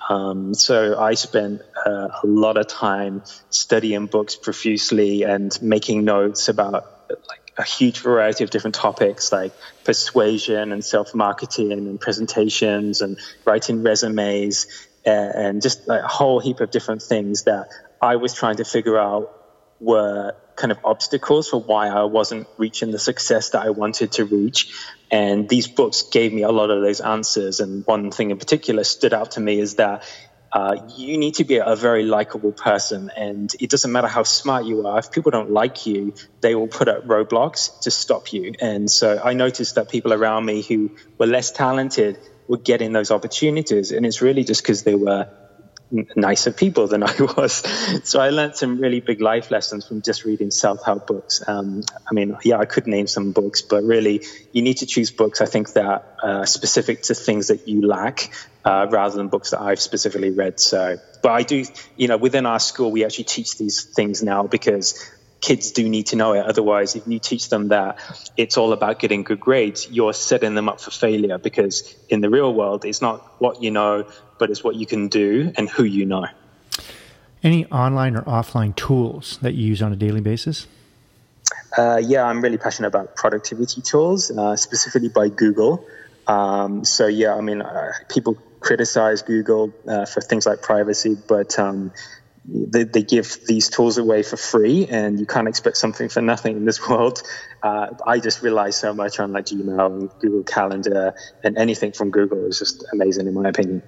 Um, 0.09 0.55
so 0.55 0.98
I 0.98 1.14
spent 1.14 1.62
uh, 1.85 2.09
a 2.22 2.26
lot 2.26 2.57
of 2.57 2.66
time 2.66 3.22
studying 3.50 4.07
books 4.07 4.37
profusely 4.37 5.22
and 5.22 5.57
making 5.62 6.05
notes 6.05 6.48
about 6.48 6.85
like 7.29 7.52
a 7.59 7.64
huge 7.64 8.00
variety 8.00 8.44
of 8.44 8.50
different 8.50 8.74
topics 8.74 9.33
like 9.33 9.52
persuasion 9.85 10.72
and 10.72 10.85
self 10.85 11.14
marketing 11.14 11.72
and 11.72 12.00
presentations 12.00 13.00
and 13.00 13.18
writing 13.44 13.83
resumes 13.83 14.66
and, 15.05 15.35
and 15.35 15.62
just 15.62 15.88
like 15.88 16.02
a 16.02 16.09
whole 16.09 16.40
heap 16.40 16.61
of 16.61 16.70
different 16.70 17.02
things 17.02 17.44
that 17.44 17.68
I 18.00 18.16
was 18.16 18.35
trying 18.35 18.57
to 18.57 18.64
figure 18.64 18.98
out 18.98 19.36
were 19.80 20.34
kind 20.56 20.72
of 20.72 20.78
obstacles 20.84 21.48
for 21.48 21.60
why 21.60 21.88
I 21.88 22.04
wasn't 22.04 22.46
reaching 22.56 22.90
the 22.90 22.98
success 22.98 23.50
that 23.50 23.62
I 23.62 23.70
wanted 23.70 24.12
to 24.12 24.24
reach. 24.24 24.74
And 25.10 25.48
these 25.48 25.68
books 25.68 26.02
gave 26.02 26.32
me 26.32 26.42
a 26.42 26.50
lot 26.50 26.70
of 26.70 26.82
those 26.82 27.00
answers. 27.00 27.60
And 27.60 27.84
one 27.86 28.10
thing 28.10 28.30
in 28.30 28.38
particular 28.38 28.84
stood 28.84 29.12
out 29.12 29.32
to 29.32 29.40
me 29.40 29.60
is 29.60 29.76
that 29.76 30.04
uh, 30.52 30.88
you 30.96 31.18
need 31.18 31.34
to 31.34 31.44
be 31.44 31.58
a 31.58 31.76
very 31.76 32.04
likable 32.04 32.52
person. 32.52 33.10
And 33.14 33.52
it 33.60 33.68
doesn't 33.68 33.92
matter 33.92 34.08
how 34.08 34.22
smart 34.22 34.64
you 34.64 34.86
are, 34.86 34.98
if 34.98 35.10
people 35.10 35.30
don't 35.30 35.50
like 35.50 35.86
you, 35.86 36.14
they 36.40 36.54
will 36.54 36.68
put 36.68 36.88
up 36.88 37.04
roadblocks 37.04 37.80
to 37.82 37.90
stop 37.90 38.32
you. 38.32 38.54
And 38.60 38.90
so 38.90 39.20
I 39.22 39.34
noticed 39.34 39.74
that 39.74 39.90
people 39.90 40.14
around 40.14 40.46
me 40.46 40.62
who 40.62 40.92
were 41.18 41.26
less 41.26 41.50
talented 41.50 42.18
were 42.48 42.56
getting 42.56 42.92
those 42.92 43.10
opportunities. 43.10 43.92
And 43.92 44.06
it's 44.06 44.22
really 44.22 44.44
just 44.44 44.62
because 44.62 44.82
they 44.82 44.94
were 44.94 45.28
nicer 45.90 46.53
people 46.53 46.88
than 46.88 47.03
I 47.03 47.14
was. 47.37 47.62
So 48.05 48.20
I 48.20 48.31
learned 48.31 48.57
some 48.57 48.81
really 48.81 49.01
big 49.01 49.20
life 49.20 49.51
lessons 49.51 49.87
from 49.87 50.03
just 50.03 50.25
reading 50.25 50.51
self-help 50.51 51.07
books. 51.07 51.42
Um, 51.46 51.83
I 52.11 52.14
mean, 52.14 52.37
yeah, 52.44 52.59
I 52.59 52.64
could 52.64 52.87
name 52.87 53.07
some 53.07 53.33
books, 53.33 53.62
but 53.62 53.85
really, 53.85 54.22
you 54.53 54.62
need 54.62 54.79
to 54.79 54.87
choose 54.87 55.11
books. 55.11 55.40
I 55.40 55.46
think 55.46 55.72
that 55.75 56.16
uh, 56.22 56.44
specific 56.44 57.03
to 57.05 57.14
things 57.14 57.49
that 57.49 57.68
you 57.68 57.87
lack, 57.87 58.33
uh, 58.64 58.87
rather 58.90 59.16
than 59.16 59.29
books 59.29 59.51
that 59.51 59.61
I've 59.61 59.81
specifically 59.81 60.31
read. 60.31 60.59
So, 60.59 60.99
but 61.22 61.33
I 61.33 61.42
do, 61.42 61.64
you 61.96 62.09
know, 62.09 62.16
within 62.16 62.46
our 62.46 62.59
school, 62.59 62.90
we 62.90 63.05
actually 63.05 63.25
teach 63.25 63.57
these 63.59 63.85
things 63.85 64.22
now 64.22 64.46
because 64.46 65.11
kids 65.46 65.70
do 65.70 65.88
need 65.88 66.06
to 66.06 66.16
know 66.16 66.32
it. 66.32 66.44
Otherwise, 66.44 66.96
if 66.96 67.06
you 67.06 67.20
teach 67.20 67.48
them 67.50 67.68
that 67.68 67.98
it's 68.37 68.56
all 68.56 68.72
about 68.72 68.98
getting 68.98 69.22
good 69.22 69.38
grades, 69.38 69.88
you're 69.88 70.12
setting 70.12 70.56
them 70.56 70.68
up 70.68 70.80
for 70.80 70.90
failure 70.90 71.38
because 71.38 71.94
in 72.09 72.20
the 72.20 72.28
real 72.28 72.52
world, 72.52 72.85
it's 72.85 73.00
not 73.00 73.40
what 73.40 73.62
you 73.62 73.70
know, 73.70 74.09
but 74.38 74.50
it's 74.50 74.64
what 74.64 74.74
you 74.74 74.87
can 74.87 75.06
do 75.06 75.52
and 75.56 75.70
who 75.70 75.85
you 75.85 76.04
know. 76.04 76.26
Any 77.44 77.64
online 77.66 78.16
or 78.16 78.22
offline 78.22 78.74
tools 78.74 79.38
that 79.40 79.54
you 79.54 79.68
use 79.68 79.82
on 79.82 79.92
a 79.92 79.96
daily 79.96 80.20
basis? 80.20 80.66
Uh, 81.78 82.00
yeah, 82.02 82.24
I'm 82.24 82.40
really 82.40 82.59
passionate 82.59 82.88
about 82.88 83.14
productivity 83.14 83.82
tools, 83.82 84.32
uh, 84.32 84.56
specifically 84.56 85.11
by 85.11 85.28
Google. 85.28 85.87
Um, 86.26 86.85
so 86.85 87.06
yeah, 87.06 87.37
I 87.37 87.40
mean, 87.40 87.62
uh, 87.62 87.92
people 88.09 88.37
criticize 88.59 89.22
Google 89.22 89.72
uh, 89.87 90.06
for 90.06 90.20
things 90.20 90.44
like 90.44 90.61
privacy, 90.61 91.16
but 91.28 91.56
um, 91.56 91.92
they, 92.48 92.85
they, 92.85 93.02
give 93.02 93.38
these 93.46 93.68
tools 93.68 93.98
away 93.98 94.22
for 94.22 94.37
free, 94.37 94.87
and 94.87 95.18
you 95.18 95.26
can't 95.26 95.48
expect 95.48 95.76
something 95.76 96.09
for 96.09 96.20
nothing 96.20 96.56
in 96.56 96.64
this 96.64 96.87
world. 96.88 97.22
Uh, 97.62 97.88
I 98.06 98.18
just 98.18 98.42
rely 98.42 98.70
so 98.70 98.94
much 98.94 99.18
on 99.18 99.32
like 99.32 99.46
Gmail 99.46 99.87
and 99.87 100.11
Google 100.20 100.44
Calendar, 100.44 101.14
and 101.42 101.56
anything 101.56 101.92
from 101.92 102.11
Google 102.11 102.46
is 102.46 102.59
just 102.59 102.85
amazing 102.92 103.26
in 103.26 103.35
my 103.35 103.48
opinion. 103.48 103.82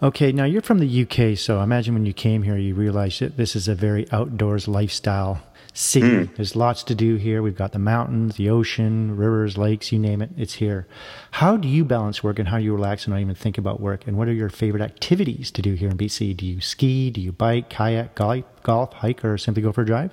Okay, 0.00 0.30
now 0.30 0.44
you're 0.44 0.62
from 0.62 0.78
the 0.78 1.02
UK, 1.02 1.36
so 1.36 1.58
I 1.58 1.64
imagine 1.64 1.92
when 1.94 2.06
you 2.06 2.12
came 2.12 2.44
here, 2.44 2.56
you 2.56 2.74
realized 2.74 3.20
that 3.20 3.36
this 3.36 3.56
is 3.56 3.66
a 3.66 3.74
very 3.74 4.06
outdoors 4.12 4.68
lifestyle 4.68 5.42
city. 5.78 6.06
Mm. 6.08 6.36
There's 6.36 6.56
lots 6.56 6.82
to 6.84 6.94
do 6.94 7.16
here. 7.16 7.40
We've 7.40 7.56
got 7.56 7.72
the 7.72 7.78
mountains, 7.78 8.36
the 8.36 8.50
ocean, 8.50 9.16
rivers, 9.16 9.56
lakes, 9.56 9.92
you 9.92 9.98
name 9.98 10.20
it, 10.20 10.30
it's 10.36 10.54
here. 10.54 10.86
How 11.32 11.56
do 11.56 11.68
you 11.68 11.84
balance 11.84 12.22
work 12.22 12.38
and 12.38 12.48
how 12.48 12.58
do 12.58 12.64
you 12.64 12.74
relax 12.74 13.04
and 13.04 13.14
not 13.14 13.20
even 13.20 13.34
think 13.34 13.58
about 13.58 13.80
work? 13.80 14.06
And 14.06 14.18
what 14.18 14.28
are 14.28 14.32
your 14.32 14.48
favorite 14.48 14.82
activities 14.82 15.50
to 15.52 15.62
do 15.62 15.74
here 15.74 15.88
in 15.88 15.96
BC? 15.96 16.36
Do 16.36 16.46
you 16.46 16.60
ski? 16.60 17.10
Do 17.10 17.20
you 17.20 17.32
bike, 17.32 17.70
kayak, 17.70 18.14
golf, 18.14 18.44
golf 18.62 18.92
hike, 18.94 19.24
or 19.24 19.38
simply 19.38 19.62
go 19.62 19.72
for 19.72 19.82
a 19.82 19.86
drive? 19.86 20.12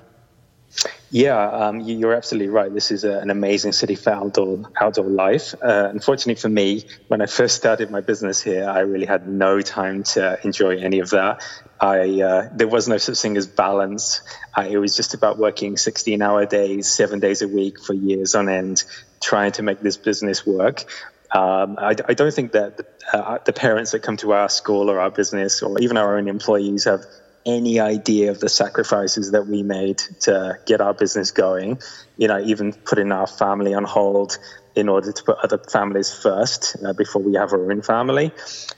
Yeah, 1.15 1.47
um, 1.47 1.79
you're 1.79 2.13
absolutely 2.13 2.49
right. 2.49 2.73
This 2.73 2.91
is 2.91 3.05
a, 3.05 3.19
an 3.19 3.29
amazing 3.29 3.71
city 3.71 3.95
for 3.95 4.09
outdoor 4.09 4.69
outdoor 4.81 5.07
life. 5.07 5.55
Uh, 5.63 5.87
unfortunately 5.89 6.35
for 6.35 6.49
me, 6.49 6.83
when 7.07 7.21
I 7.21 7.25
first 7.25 7.55
started 7.55 7.89
my 7.89 8.01
business 8.01 8.41
here, 8.41 8.67
I 8.67 8.79
really 8.79 9.05
had 9.05 9.25
no 9.25 9.61
time 9.61 10.03
to 10.15 10.37
enjoy 10.43 10.75
any 10.75 10.99
of 10.99 11.11
that. 11.11 11.41
I 11.79 12.19
uh, 12.19 12.49
there 12.53 12.67
was 12.67 12.89
no 12.89 12.97
such 12.97 13.17
thing 13.17 13.37
as 13.37 13.47
balance. 13.47 14.23
I, 14.53 14.67
it 14.67 14.77
was 14.77 14.97
just 14.97 15.13
about 15.13 15.37
working 15.37 15.77
16 15.77 16.21
hour 16.21 16.45
days, 16.45 16.91
seven 16.91 17.21
days 17.21 17.41
a 17.41 17.47
week 17.47 17.79
for 17.79 17.93
years 17.93 18.35
on 18.35 18.49
end, 18.49 18.83
trying 19.21 19.53
to 19.53 19.63
make 19.63 19.79
this 19.79 19.95
business 19.95 20.45
work. 20.45 20.83
Um, 21.31 21.77
I, 21.79 21.95
I, 22.09 22.13
don't 22.13 22.33
think 22.33 22.51
that 22.51 22.75
the, 22.75 22.85
uh, 23.13 23.37
the 23.43 23.53
parents 23.53 23.91
that 23.91 23.99
come 23.99 24.17
to 24.17 24.33
our 24.33 24.49
school 24.49 24.89
or 24.89 24.99
our 24.99 25.11
business 25.11 25.61
or 25.63 25.79
even 25.79 25.95
our 25.95 26.17
own 26.17 26.27
employees 26.27 26.83
have 26.83 27.05
any 27.45 27.79
idea 27.79 28.31
of 28.31 28.39
the 28.39 28.49
sacrifices 28.49 29.31
that 29.31 29.47
we 29.47 29.63
made 29.63 29.99
to 30.21 30.57
get 30.65 30.81
our 30.81 30.93
business 30.93 31.31
going. 31.31 31.79
You 32.17 32.27
know, 32.27 32.39
even 32.39 32.73
putting 32.73 33.11
our 33.11 33.27
family 33.27 33.73
on 33.73 33.83
hold 33.83 34.37
in 34.75 34.89
order 34.89 35.11
to 35.11 35.23
put 35.23 35.37
other 35.41 35.59
families 35.71 36.13
first 36.13 36.75
uh, 36.85 36.93
before 36.93 37.21
we 37.21 37.35
have 37.35 37.53
our 37.53 37.71
own 37.71 37.81
family. 37.81 38.31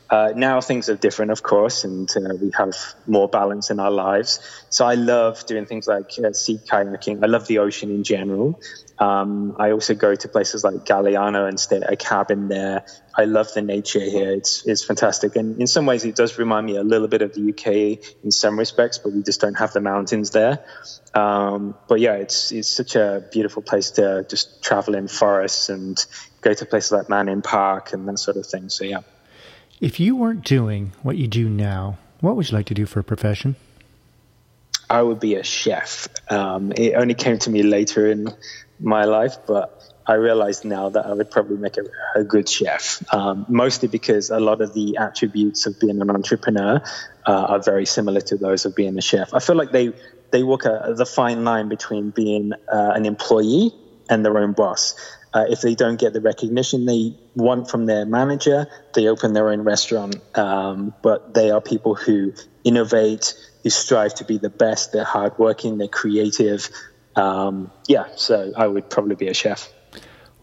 Uh, 0.10 0.30
now 0.36 0.62
things 0.62 0.90
are 0.90 0.96
different, 0.96 1.32
of 1.32 1.42
course, 1.44 1.84
and 1.84 2.10
uh, 2.16 2.36
we 2.40 2.52
have 2.56 2.76
more 3.08 3.28
balance 3.28 3.72
in 3.72 3.80
our 3.80 3.92
lives. 3.92 4.40
So 4.70 4.86
I 4.86 4.94
love 4.94 5.46
doing 5.48 5.66
things 5.66 5.88
like 5.88 6.06
uh, 6.24 6.34
sea 6.34 6.60
kayaking. 6.72 7.24
I 7.24 7.28
love 7.28 7.48
the 7.48 7.60
ocean 7.60 7.90
in 7.90 8.04
general. 8.04 8.60
Um, 9.00 9.56
I 9.60 9.72
also 9.72 9.94
go 9.94 10.16
to 10.16 10.28
places 10.28 10.64
like 10.64 10.86
Galiano 10.86 11.48
and 11.48 11.60
stay 11.60 11.78
at 11.78 11.92
a 11.92 11.96
cabin 11.96 12.48
there. 12.48 12.84
I 13.16 13.26
love 13.26 13.54
the 13.54 13.62
nature 13.62 14.00
here. 14.00 14.32
It's 14.32 14.66
it's 14.66 14.84
fantastic, 14.84 15.36
and 15.36 15.60
in 15.60 15.68
some 15.68 15.86
ways, 15.86 16.04
it 16.04 16.16
does 16.16 16.38
remind 16.38 16.66
me 16.66 16.78
a 16.78 16.84
little 16.84 17.08
bit 17.08 17.22
of 17.22 17.34
the 17.34 17.50
UK 17.50 18.24
in 18.24 18.32
some 18.32 18.58
respects, 18.58 18.98
but 18.98 19.14
we 19.14 19.22
just 19.22 19.40
don't 19.40 19.56
have 19.56 19.74
the 19.74 19.82
mountains 19.82 20.32
there. 20.32 20.66
Um, 21.14 21.76
but 21.88 22.00
yeah, 22.00 22.14
it's 22.14 22.52
it's 22.52 22.70
such 22.70 22.96
a 22.96 23.24
beautiful 23.32 23.62
place 23.62 23.92
to 23.92 24.26
just 24.28 24.64
travel 24.64 24.96
in 24.96 25.08
forests 25.08 25.70
and 25.70 26.04
go 26.42 26.54
to 26.54 26.66
places 26.66 26.92
like 26.92 27.10
Manning 27.10 27.42
Park 27.42 27.94
and 27.94 28.08
that 28.08 28.18
sort 28.18 28.38
of 28.38 28.46
thing. 28.46 28.70
So 28.70 28.84
yeah. 28.84 29.02
If 29.80 30.00
you 30.00 30.16
weren't 30.16 30.44
doing 30.44 30.94
what 31.04 31.18
you 31.18 31.28
do 31.28 31.48
now, 31.50 32.00
what 32.20 32.36
would 32.36 32.50
you 32.50 32.58
like 32.58 32.66
to 32.68 32.74
do 32.74 32.88
for 32.88 33.00
a 33.00 33.04
profession? 33.04 33.56
I 34.90 35.02
would 35.02 35.20
be 35.20 35.36
a 35.36 35.44
chef. 35.44 36.08
Um, 36.30 36.72
it 36.72 36.94
only 36.94 37.14
came 37.14 37.38
to 37.40 37.50
me 37.50 37.62
later 37.62 38.10
in 38.10 38.30
my 38.80 39.06
life, 39.06 39.36
but 39.48 39.84
I 40.06 40.14
realize 40.14 40.64
now 40.64 40.90
that 40.90 41.06
I 41.06 41.14
would 41.14 41.30
probably 41.30 41.58
make 41.58 41.78
a, 41.78 41.84
a 42.20 42.24
good 42.24 42.48
chef, 42.48 43.04
um, 43.14 43.46
mostly 43.50 43.90
because 43.90 44.30
a 44.30 44.40
lot 44.40 44.62
of 44.62 44.74
the 44.74 44.98
attributes 44.98 45.66
of 45.66 45.80
being 45.80 46.02
an 46.02 46.10
entrepreneur 46.10 46.82
uh, 47.26 47.32
are 47.32 47.62
very 47.62 47.86
similar 47.86 48.22
to 48.22 48.38
those 48.38 48.66
of 48.66 48.76
being 48.76 48.98
a 48.98 49.02
chef. 49.02 49.34
I 49.34 49.40
feel 49.40 49.58
like 49.58 49.72
they 49.72 49.94
they 50.32 50.44
walk 50.44 50.66
a, 50.66 50.94
the 50.96 51.06
fine 51.06 51.44
line 51.44 51.68
between 51.70 52.12
being 52.12 52.54
uh, 52.72 52.92
an 52.96 53.06
employee 53.06 53.74
and 54.10 54.24
their 54.24 54.38
own 54.38 54.54
boss. 54.54 54.96
Uh, 55.34 55.46
if 55.50 55.62
they 55.62 55.76
don't 55.76 56.00
get 56.00 56.14
the 56.14 56.22
recognition 56.22 56.86
they 56.86 57.14
want 57.36 57.70
from 57.70 57.86
their 57.86 58.06
manager, 58.06 58.66
they 58.94 59.08
open 59.08 59.34
their 59.34 59.50
own 59.50 59.62
restaurant. 59.62 60.16
Um, 60.38 60.94
but 61.02 61.34
they 61.34 61.52
are 61.52 61.62
people 61.62 61.96
who 61.96 62.34
innovate, 62.64 63.34
who 63.64 63.70
strive 63.70 64.16
to 64.16 64.26
be 64.26 64.38
the 64.38 64.50
best. 64.50 64.94
They're 64.94 65.04
hardworking, 65.04 65.78
they're 65.78 65.88
creative, 65.90 66.70
um, 67.18 67.72
yeah, 67.88 68.08
so 68.16 68.54
I 68.56 68.68
would 68.68 68.90
probably 68.90 69.16
be 69.16 69.28
a 69.28 69.34
chef. 69.34 69.72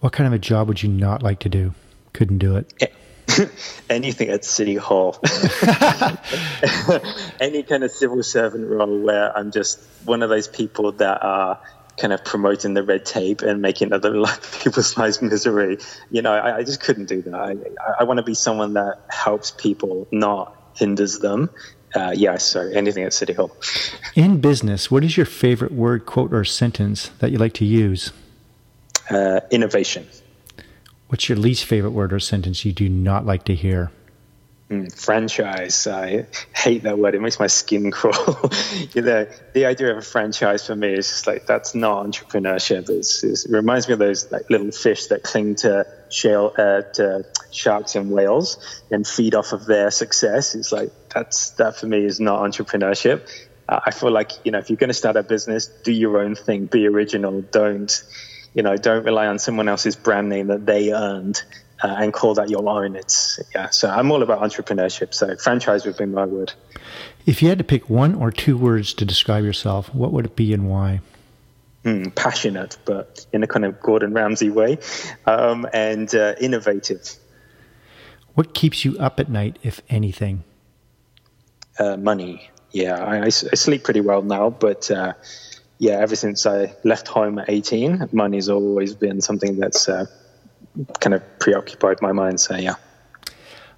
What 0.01 0.13
kind 0.13 0.27
of 0.27 0.33
a 0.33 0.39
job 0.39 0.69
would 0.69 0.83
you 0.83 0.89
not 0.89 1.23
like 1.23 1.41
to 1.41 1.49
do? 1.49 1.75
Couldn't 2.13 2.39
do 2.39 2.57
it. 2.57 2.93
Anything 3.91 4.29
at 4.29 4.45
City 4.45 4.75
Hall. 4.75 5.19
Any 7.41 7.63
kind 7.63 7.85
of 7.85 7.91
civil 7.91 8.23
servant 8.23 8.69
role 8.69 9.01
where 9.01 9.37
I'm 9.37 9.51
just 9.51 9.81
one 10.05 10.23
of 10.23 10.31
those 10.31 10.49
people 10.49 10.93
that 10.93 11.23
are 11.23 11.61
kind 11.97 12.13
of 12.13 12.25
promoting 12.25 12.75
the 12.75 12.83
red 12.83 13.07
tape 13.07 13.43
and 13.43 13.63
making 13.63 13.93
other 13.93 14.13
people's 14.63 14.99
lives 14.99 15.23
misery. 15.23 15.79
You 16.11 16.23
know, 16.23 16.33
I, 16.33 16.59
I 16.59 16.65
just 16.65 16.81
couldn't 16.81 17.07
do 17.07 17.23
that. 17.23 17.35
I, 17.35 17.57
I 18.01 18.05
want 18.05 18.19
to 18.19 18.25
be 18.25 18.35
someone 18.35 18.75
that 18.75 19.01
helps 19.09 19.53
people, 19.53 20.09
not 20.11 20.57
hinders 20.75 21.21
them 21.21 21.51
uh, 21.95 22.13
yeah, 22.15 22.37
so 22.37 22.61
anything 22.61 23.05
at 23.05 23.13
City 23.13 23.33
Hall. 23.33 23.55
In 24.15 24.41
business, 24.41 24.91
what 24.91 25.05
is 25.05 25.17
your 25.17 25.27
favorite 25.27 25.73
word, 25.73 26.07
quote, 26.07 26.33
or 26.33 26.45
sentence 26.45 27.11
that 27.21 27.31
you 27.31 27.39
like 27.39 27.55
to 27.55 27.65
use? 27.65 28.13
Uh, 29.11 29.41
innovation. 29.51 30.07
What's 31.09 31.29
your 31.29 31.39
least 31.39 31.65
favorite 31.65 31.93
word 31.93 32.13
or 32.13 32.21
sentence 32.21 32.65
you 32.65 32.73
do 32.73 32.89
not 32.89 33.27
like 33.27 33.45
to 33.45 33.55
hear? 33.55 33.93
Mm, 34.71 34.91
franchise. 34.99 35.87
I 35.87 36.27
hate 36.55 36.85
that 36.85 36.99
word. 36.99 37.15
It 37.15 37.21
makes 37.21 37.39
my 37.39 37.49
skin 37.49 37.91
crawl. 37.93 38.51
you 38.95 39.03
know, 39.03 39.27
the 39.53 39.67
idea 39.67 39.91
of 39.91 39.99
a 39.99 40.03
franchise 40.03 40.67
for 40.67 40.75
me 40.75 40.95
is 40.95 41.07
just 41.07 41.27
like 41.27 41.47
that's 41.47 41.75
not 41.75 42.07
entrepreneurship. 42.07 42.89
It's, 42.89 43.23
it's, 43.23 43.45
it 43.45 43.53
reminds 43.53 43.89
me 43.89 43.93
of 43.93 43.99
those 43.99 44.33
like 44.33 44.49
little 44.49 44.71
fish 44.71 45.09
that 45.09 45.23
cling 45.23 45.57
to 45.57 45.87
shale 46.11 46.53
uh, 46.57 46.81
to 46.95 47.27
sharks 47.51 47.95
and 47.95 48.11
whales 48.11 48.57
and 48.91 49.07
feed 49.07 49.35
off 49.35 49.53
of 49.53 49.67
their 49.67 49.91
success. 49.91 50.55
It's 50.55 50.73
like 50.73 50.91
that's 51.15 51.51
that 51.51 51.77
for 51.77 51.87
me 51.87 52.07
is 52.07 52.19
not 52.19 52.41
entrepreneurship. 52.41 53.29
Uh, 53.69 53.81
I 53.85 53.91
feel 53.91 54.11
like 54.11 54.33
you 54.45 54.53
know 54.53 54.59
if 54.59 54.71
you're 54.71 54.79
going 54.79 54.89
to 54.89 54.95
start 54.95 55.17
a 55.17 55.23
business, 55.23 55.67
do 55.67 55.93
your 55.93 56.19
own 56.19 56.37
thing, 56.37 56.67
be 56.67 56.87
original. 56.87 57.43
Don't 57.43 58.03
you 58.55 58.63
know? 58.63 58.79
Don't 58.79 59.05
rely 59.05 59.27
on 59.27 59.39
someone 59.39 59.69
else's 59.69 59.95
brand 59.95 60.31
name 60.31 60.47
that 60.47 60.65
they 60.65 60.91
earned 60.91 61.43
uh, 61.85 61.97
and 61.99 62.15
call 62.15 62.33
that 62.35 62.49
your 62.49 62.67
own. 62.67 62.97
It's 62.97 63.39
yeah. 63.55 63.69
So 63.69 63.91
I'm 63.91 64.11
all 64.11 64.23
about 64.23 64.41
entrepreneurship. 64.41 65.13
So 65.13 65.37
franchise 65.37 65.85
would 65.85 65.99
be 65.99 66.07
my 66.07 66.25
word. 66.25 66.55
If 67.27 67.43
you 67.43 67.51
had 67.51 67.59
to 67.59 67.65
pick 67.65 67.91
one 67.91 68.15
or 68.15 68.31
two 68.31 68.57
words 68.57 68.95
to 68.95 69.05
describe 69.05 69.45
yourself, 69.45 69.95
what 69.95 70.11
would 70.13 70.25
it 70.25 70.35
be 70.35 70.55
and 70.55 70.69
why? 70.69 71.01
Mm, 71.85 72.15
passionate, 72.15 72.79
but 72.87 73.27
in 73.35 73.43
a 73.43 73.47
kind 73.47 73.67
of 73.67 73.79
Gordon 73.81 74.15
Ramsay 74.15 74.49
way, 74.49 74.79
um, 75.27 75.67
and 75.75 76.13
uh, 76.15 76.35
innovative. 76.41 77.17
What 78.33 78.55
keeps 78.55 78.87
you 78.87 78.97
up 78.99 79.21
at 79.21 79.29
night, 79.29 79.59
if 79.63 79.83
anything? 79.91 80.45
Uh, 81.79 81.99
money. 81.99 82.49
Yeah, 82.73 82.97
I, 82.97 83.27
I, 83.27 83.29
sleep 83.29 83.85
pretty 83.85 84.01
well 84.01 84.23
now, 84.23 84.49
but 84.49 84.91
uh, 84.91 85.13
yeah, 85.79 85.99
ever 85.99 86.17
since 86.17 86.47
I 86.47 86.75
left 86.85 87.07
home 87.07 87.39
at 87.39 87.51
18, 87.51 88.09
money's 88.13 88.49
always 88.49 88.95
been 88.95 89.21
something 89.21 89.59
that's 89.59 89.89
uh, 89.89 90.07
kind 91.01 91.15
of 91.15 91.23
preoccupied 91.39 92.03
my 92.03 92.13
mind. 92.13 92.41
So 92.41 92.57
yeah. 92.57 92.75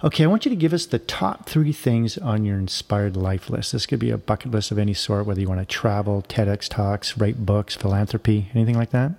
Okay, 0.05 0.25
I 0.25 0.27
want 0.27 0.45
you 0.45 0.51
to 0.51 0.57
give 0.57 0.75
us 0.75 0.85
the 0.85 0.99
top 0.99 1.49
three 1.49 1.73
things 1.73 2.19
on 2.19 2.45
your 2.45 2.59
inspired 2.59 3.17
life 3.17 3.49
list. 3.49 3.73
This 3.73 3.87
could 3.87 3.99
be 3.99 4.11
a 4.11 4.19
bucket 4.19 4.51
list 4.51 4.71
of 4.71 4.79
any 4.79 4.93
sort, 4.93 5.25
whether 5.25 5.41
you 5.41 5.49
want 5.49 5.61
to 5.61 5.67
travel, 5.67 6.23
TEDx 6.29 6.69
talks, 6.69 7.17
write 7.17 7.47
books, 7.47 7.75
philanthropy, 7.75 8.51
anything 8.55 8.77
like 8.77 8.91
that. 8.91 9.13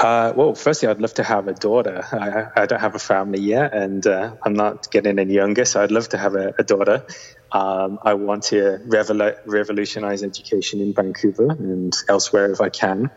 Uh, 0.00 0.32
well, 0.34 0.54
firstly, 0.56 0.88
I'd 0.88 1.00
love 1.00 1.14
to 1.14 1.22
have 1.22 1.46
a 1.46 1.52
daughter. 1.52 2.04
I, 2.10 2.62
I 2.62 2.66
don't 2.66 2.80
have 2.80 2.96
a 2.96 2.98
family 2.98 3.40
yet, 3.40 3.72
and 3.72 4.04
uh, 4.04 4.34
I'm 4.42 4.54
not 4.54 4.90
getting 4.90 5.20
any 5.20 5.34
younger, 5.34 5.64
so 5.64 5.80
I'd 5.80 5.92
love 5.92 6.08
to 6.08 6.18
have 6.18 6.34
a, 6.34 6.54
a 6.58 6.64
daughter. 6.64 7.06
Um, 7.52 8.00
I 8.02 8.14
want 8.14 8.44
to 8.44 8.80
revol- 8.88 9.38
revolutionize 9.46 10.24
education 10.24 10.80
in 10.80 10.92
Vancouver 10.92 11.50
and 11.50 11.94
elsewhere 12.08 12.50
if 12.50 12.60
I 12.60 12.70
can. 12.70 13.12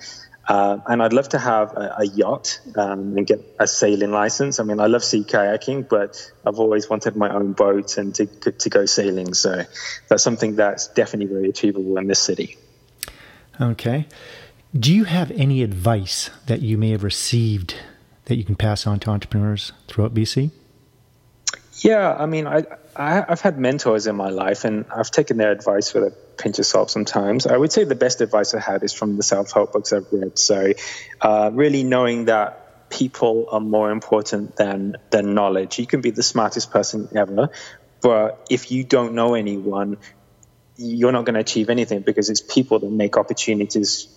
Uh, 0.47 0.77
and 0.87 1.01
I'd 1.01 1.13
love 1.13 1.29
to 1.29 1.39
have 1.39 1.73
a, 1.73 1.95
a 1.99 2.05
yacht 2.05 2.59
um, 2.75 3.17
and 3.17 3.25
get 3.25 3.41
a 3.59 3.67
sailing 3.67 4.11
license. 4.11 4.59
I 4.59 4.63
mean, 4.63 4.79
I 4.79 4.85
love 4.85 5.03
sea 5.03 5.23
kayaking, 5.23 5.89
but 5.89 6.31
I've 6.45 6.59
always 6.59 6.87
wanted 6.87 7.15
my 7.15 7.33
own 7.33 7.53
boat 7.53 7.97
and 7.97 8.13
to, 8.15 8.25
to 8.25 8.69
go 8.69 8.85
sailing. 8.85 9.33
So 9.33 9.63
that's 10.07 10.23
something 10.23 10.55
that's 10.55 10.87
definitely 10.87 11.33
very 11.33 11.49
achievable 11.49 11.97
in 11.97 12.07
this 12.07 12.19
city. 12.19 12.57
Okay. 13.59 14.07
Do 14.77 14.93
you 14.93 15.05
have 15.05 15.31
any 15.31 15.63
advice 15.63 16.29
that 16.45 16.61
you 16.61 16.77
may 16.77 16.91
have 16.91 17.03
received 17.03 17.75
that 18.25 18.35
you 18.35 18.43
can 18.43 18.55
pass 18.55 18.85
on 18.85 18.99
to 18.99 19.09
entrepreneurs 19.09 19.71
throughout 19.87 20.13
BC? 20.13 20.51
Yeah, 21.79 22.15
I 22.17 22.25
mean, 22.25 22.47
I, 22.47 22.63
I 22.95 23.15
have 23.27 23.41
had 23.41 23.57
mentors 23.57 24.07
in 24.07 24.15
my 24.15 24.29
life, 24.29 24.63
and 24.63 24.85
I've 24.95 25.11
taken 25.11 25.37
their 25.37 25.51
advice 25.51 25.93
with 25.93 26.03
a 26.03 26.11
pinch 26.37 26.59
of 26.59 26.65
salt 26.65 26.89
sometimes. 26.89 27.45
I 27.45 27.57
would 27.57 27.71
say 27.71 27.83
the 27.83 27.95
best 27.95 28.21
advice 28.21 28.53
I 28.53 28.59
had 28.59 28.83
is 28.83 28.93
from 28.93 29.17
the 29.17 29.23
self 29.23 29.51
help 29.51 29.73
books 29.73 29.91
I've 29.91 30.07
read. 30.11 30.39
So, 30.39 30.71
uh, 31.21 31.51
really 31.53 31.83
knowing 31.83 32.25
that 32.25 32.89
people 32.89 33.47
are 33.51 33.59
more 33.59 33.91
important 33.91 34.55
than 34.55 34.95
than 35.09 35.33
knowledge. 35.33 35.77
You 35.77 35.87
can 35.87 36.01
be 36.01 36.11
the 36.11 36.23
smartest 36.23 36.71
person 36.71 37.09
ever, 37.15 37.49
but 38.01 38.45
if 38.49 38.71
you 38.71 38.83
don't 38.85 39.13
know 39.13 39.33
anyone, 39.33 39.97
you're 40.77 41.11
not 41.11 41.25
going 41.25 41.33
to 41.33 41.41
achieve 41.41 41.69
anything 41.69 42.01
because 42.01 42.29
it's 42.29 42.41
people 42.41 42.79
that 42.79 42.91
make 42.91 43.17
opportunities 43.17 44.07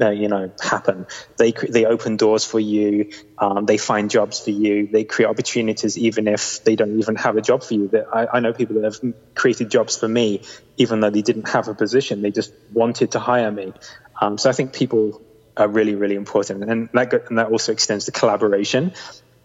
uh, 0.00 0.10
you 0.10 0.28
know 0.28 0.52
happen. 0.60 1.06
They 1.38 1.52
they 1.52 1.84
open 1.84 2.16
doors 2.16 2.44
for 2.44 2.60
you. 2.60 3.10
Um, 3.38 3.66
they 3.66 3.78
find 3.78 4.10
jobs 4.10 4.40
for 4.40 4.50
you. 4.50 4.86
They 4.86 5.04
create 5.04 5.28
opportunities 5.28 5.98
even 5.98 6.28
if 6.28 6.62
they 6.64 6.76
don't 6.76 6.98
even 6.98 7.16
have 7.16 7.36
a 7.36 7.40
job 7.40 7.62
for 7.62 7.74
you. 7.74 7.88
That 7.88 8.06
I, 8.12 8.26
I 8.34 8.40
know 8.40 8.52
people 8.52 8.76
that 8.76 8.84
have 8.84 9.14
created 9.34 9.70
jobs 9.70 9.96
for 9.96 10.08
me 10.08 10.42
even 10.76 11.00
though 11.00 11.10
they 11.10 11.22
didn't 11.22 11.48
have 11.48 11.68
a 11.68 11.74
position. 11.74 12.22
They 12.22 12.30
just 12.30 12.52
wanted 12.72 13.12
to 13.12 13.18
hire 13.18 13.50
me. 13.50 13.72
Um, 14.20 14.38
so 14.38 14.48
I 14.48 14.52
think 14.52 14.72
people 14.72 15.20
are 15.56 15.68
really 15.68 15.94
really 15.94 16.14
important, 16.14 16.64
and 16.64 16.88
that 16.92 17.12
and 17.28 17.38
that 17.38 17.48
also 17.48 17.72
extends 17.72 18.06
to 18.06 18.12
collaboration. 18.12 18.92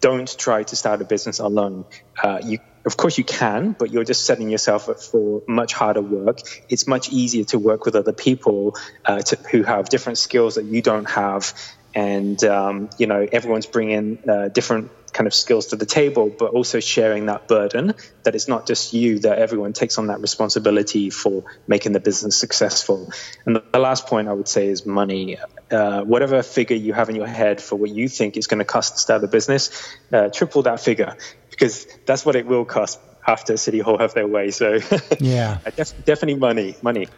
Don't 0.00 0.38
try 0.38 0.62
to 0.62 0.76
start 0.76 1.00
a 1.00 1.04
business 1.04 1.38
alone. 1.38 1.84
Uh, 2.22 2.38
you 2.44 2.58
of 2.86 2.96
course 2.96 3.18
you 3.18 3.24
can, 3.24 3.72
but 3.72 3.92
you're 3.92 4.04
just 4.04 4.24
setting 4.24 4.48
yourself 4.48 4.88
up 4.88 5.00
for 5.00 5.42
much 5.48 5.74
harder 5.74 6.00
work. 6.00 6.38
It's 6.68 6.86
much 6.86 7.10
easier 7.10 7.44
to 7.46 7.58
work 7.58 7.84
with 7.84 7.96
other 7.96 8.12
people 8.12 8.76
uh, 9.04 9.18
to, 9.18 9.36
who 9.50 9.64
have 9.64 9.88
different 9.88 10.18
skills 10.18 10.54
that 10.54 10.64
you 10.64 10.82
don't 10.82 11.10
have, 11.10 11.52
and 11.94 12.42
um, 12.44 12.88
you 12.96 13.08
know 13.08 13.26
everyone's 13.30 13.66
bringing 13.66 14.18
uh, 14.28 14.48
different 14.48 14.92
kind 15.16 15.26
of 15.26 15.34
skills 15.34 15.68
to 15.68 15.76
the 15.76 15.86
table, 15.86 16.28
but 16.28 16.50
also 16.52 16.78
sharing 16.78 17.26
that 17.26 17.48
burden 17.48 17.94
that 18.24 18.34
it's 18.34 18.48
not 18.48 18.66
just 18.66 18.92
you, 18.92 19.18
that 19.20 19.38
everyone 19.38 19.72
takes 19.72 19.96
on 19.96 20.08
that 20.08 20.20
responsibility 20.20 21.08
for 21.08 21.44
making 21.66 21.92
the 21.92 22.00
business 22.00 22.36
successful. 22.36 23.10
And 23.46 23.62
the 23.72 23.78
last 23.78 24.06
point 24.06 24.28
I 24.28 24.34
would 24.34 24.46
say 24.46 24.66
is 24.66 24.84
money. 24.84 25.38
Uh, 25.70 26.02
whatever 26.02 26.42
figure 26.42 26.76
you 26.76 26.92
have 26.92 27.08
in 27.08 27.16
your 27.16 27.26
head 27.26 27.62
for 27.62 27.76
what 27.76 27.90
you 27.90 28.08
think 28.08 28.36
is 28.36 28.46
going 28.46 28.58
to 28.58 28.64
cost 28.64 28.94
to 28.94 29.00
start 29.00 29.22
the 29.22 29.28
business, 29.28 29.70
uh, 30.12 30.28
triple 30.28 30.62
that 30.62 30.80
figure 30.80 31.16
because 31.56 31.86
that's 32.04 32.24
what 32.24 32.36
it 32.36 32.46
will 32.46 32.64
cost 32.64 33.00
after 33.26 33.56
City 33.56 33.80
Hall 33.80 33.98
have 33.98 34.14
their 34.14 34.26
way. 34.26 34.50
So 34.50 34.78
yeah, 35.20 35.58
def- 35.74 36.04
definitely 36.04 36.38
money, 36.38 36.76
money. 36.82 37.08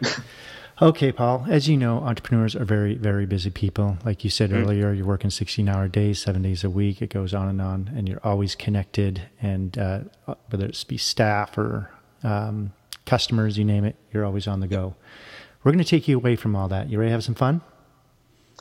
Okay, 0.81 1.11
Paul. 1.11 1.45
As 1.49 1.67
you 1.67 1.75
know, 1.75 1.97
entrepreneurs 1.97 2.55
are 2.55 2.63
very, 2.63 2.95
very 2.95 3.25
busy 3.25 3.49
people. 3.49 3.97
Like 4.05 4.23
you 4.23 4.29
said 4.29 4.51
mm. 4.51 4.61
earlier, 4.61 4.93
you're 4.93 5.05
working 5.05 5.29
16 5.29 5.67
hour 5.67 5.89
days, 5.89 6.21
seven 6.21 6.41
days 6.41 6.63
a 6.63 6.69
week. 6.69 7.01
It 7.01 7.09
goes 7.09 7.33
on 7.33 7.49
and 7.49 7.61
on, 7.61 7.91
and 7.93 8.07
you're 8.07 8.21
always 8.23 8.55
connected. 8.55 9.23
And 9.41 9.77
uh, 9.77 9.99
whether 10.49 10.65
it's 10.65 10.85
be 10.85 10.95
staff 10.95 11.57
or 11.57 11.91
um, 12.23 12.71
customers, 13.05 13.57
you 13.57 13.65
name 13.65 13.83
it, 13.83 13.97
you're 14.13 14.23
always 14.23 14.47
on 14.47 14.61
the 14.61 14.67
go. 14.67 14.95
We're 15.65 15.73
going 15.73 15.83
to 15.83 15.89
take 15.89 16.07
you 16.07 16.15
away 16.15 16.37
from 16.37 16.55
all 16.55 16.69
that. 16.69 16.89
You 16.89 16.97
ready 16.97 17.09
to 17.09 17.11
have 17.13 17.25
some 17.25 17.35
fun? 17.35 17.59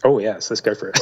Oh, 0.05 0.19
yes. 0.19 0.51
Let's 0.51 0.61
go 0.61 0.75
for 0.75 0.91
it. 0.91 1.01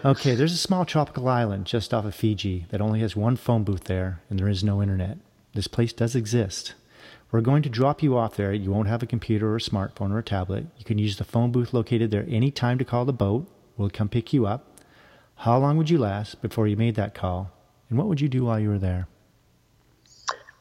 okay, 0.04 0.34
there's 0.34 0.52
a 0.52 0.58
small 0.58 0.84
tropical 0.84 1.28
island 1.28 1.66
just 1.66 1.92
off 1.92 2.04
of 2.04 2.14
Fiji 2.14 2.66
that 2.70 2.80
only 2.80 3.00
has 3.00 3.14
one 3.14 3.36
phone 3.36 3.64
booth 3.64 3.84
there, 3.84 4.20
and 4.30 4.38
there 4.38 4.48
is 4.48 4.64
no 4.64 4.82
internet. 4.82 5.18
This 5.54 5.68
place 5.68 5.92
does 5.92 6.14
exist. 6.14 6.74
We're 7.30 7.42
going 7.42 7.62
to 7.62 7.68
drop 7.68 8.02
you 8.02 8.16
off 8.16 8.36
there. 8.36 8.54
You 8.54 8.70
won't 8.70 8.88
have 8.88 9.02
a 9.02 9.06
computer 9.06 9.50
or 9.50 9.56
a 9.56 9.60
smartphone 9.60 10.12
or 10.12 10.18
a 10.18 10.22
tablet. 10.22 10.66
You 10.78 10.84
can 10.84 10.98
use 10.98 11.18
the 11.18 11.24
phone 11.24 11.52
booth 11.52 11.74
located 11.74 12.10
there 12.10 12.24
any 12.28 12.50
time 12.50 12.78
to 12.78 12.84
call 12.84 13.04
the 13.04 13.12
boat. 13.12 13.46
We'll 13.76 13.90
come 13.90 14.08
pick 14.08 14.32
you 14.32 14.46
up. 14.46 14.78
How 15.36 15.58
long 15.58 15.76
would 15.76 15.90
you 15.90 15.98
last 15.98 16.40
before 16.40 16.66
you 16.66 16.76
made 16.76 16.94
that 16.94 17.14
call? 17.14 17.52
And 17.90 17.98
what 17.98 18.08
would 18.08 18.20
you 18.20 18.28
do 18.28 18.44
while 18.44 18.58
you 18.58 18.70
were 18.70 18.78
there? 18.78 19.08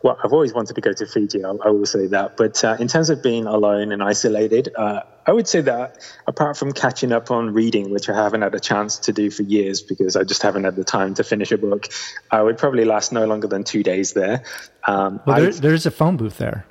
Well, 0.03 0.17
I've 0.23 0.31
always 0.31 0.53
wanted 0.53 0.75
to 0.75 0.81
go 0.81 0.93
to 0.93 1.05
Fiji. 1.07 1.43
I, 1.43 1.49
I 1.49 1.69
will 1.69 1.85
say 1.85 2.07
that. 2.07 2.37
But 2.37 2.63
uh, 2.63 2.77
in 2.79 2.87
terms 2.87 3.09
of 3.09 3.23
being 3.23 3.47
alone 3.47 3.91
and 3.91 4.03
isolated, 4.03 4.69
uh, 4.75 5.01
I 5.25 5.33
would 5.33 5.47
say 5.47 5.61
that 5.61 5.97
apart 6.27 6.55
from 6.55 6.71
catching 6.71 7.11
up 7.11 7.31
on 7.31 7.53
reading, 7.53 7.89
which 7.89 8.07
I 8.07 8.15
haven't 8.15 8.43
had 8.43 8.53
a 8.53 8.59
chance 8.59 8.99
to 8.99 9.13
do 9.13 9.31
for 9.31 9.41
years 9.41 9.81
because 9.81 10.15
I 10.15 10.23
just 10.23 10.43
haven't 10.43 10.65
had 10.65 10.75
the 10.75 10.83
time 10.83 11.15
to 11.15 11.23
finish 11.23 11.51
a 11.51 11.57
book, 11.57 11.87
I 12.29 12.41
would 12.41 12.57
probably 12.59 12.85
last 12.85 13.11
no 13.11 13.25
longer 13.25 13.47
than 13.47 13.63
two 13.63 13.81
days 13.81 14.13
there. 14.13 14.43
Um, 14.85 15.19
well, 15.25 15.41
there, 15.41 15.51
there's 15.51 15.85
a 15.87 15.91
phone 15.91 16.15
booth 16.15 16.37
there. 16.37 16.65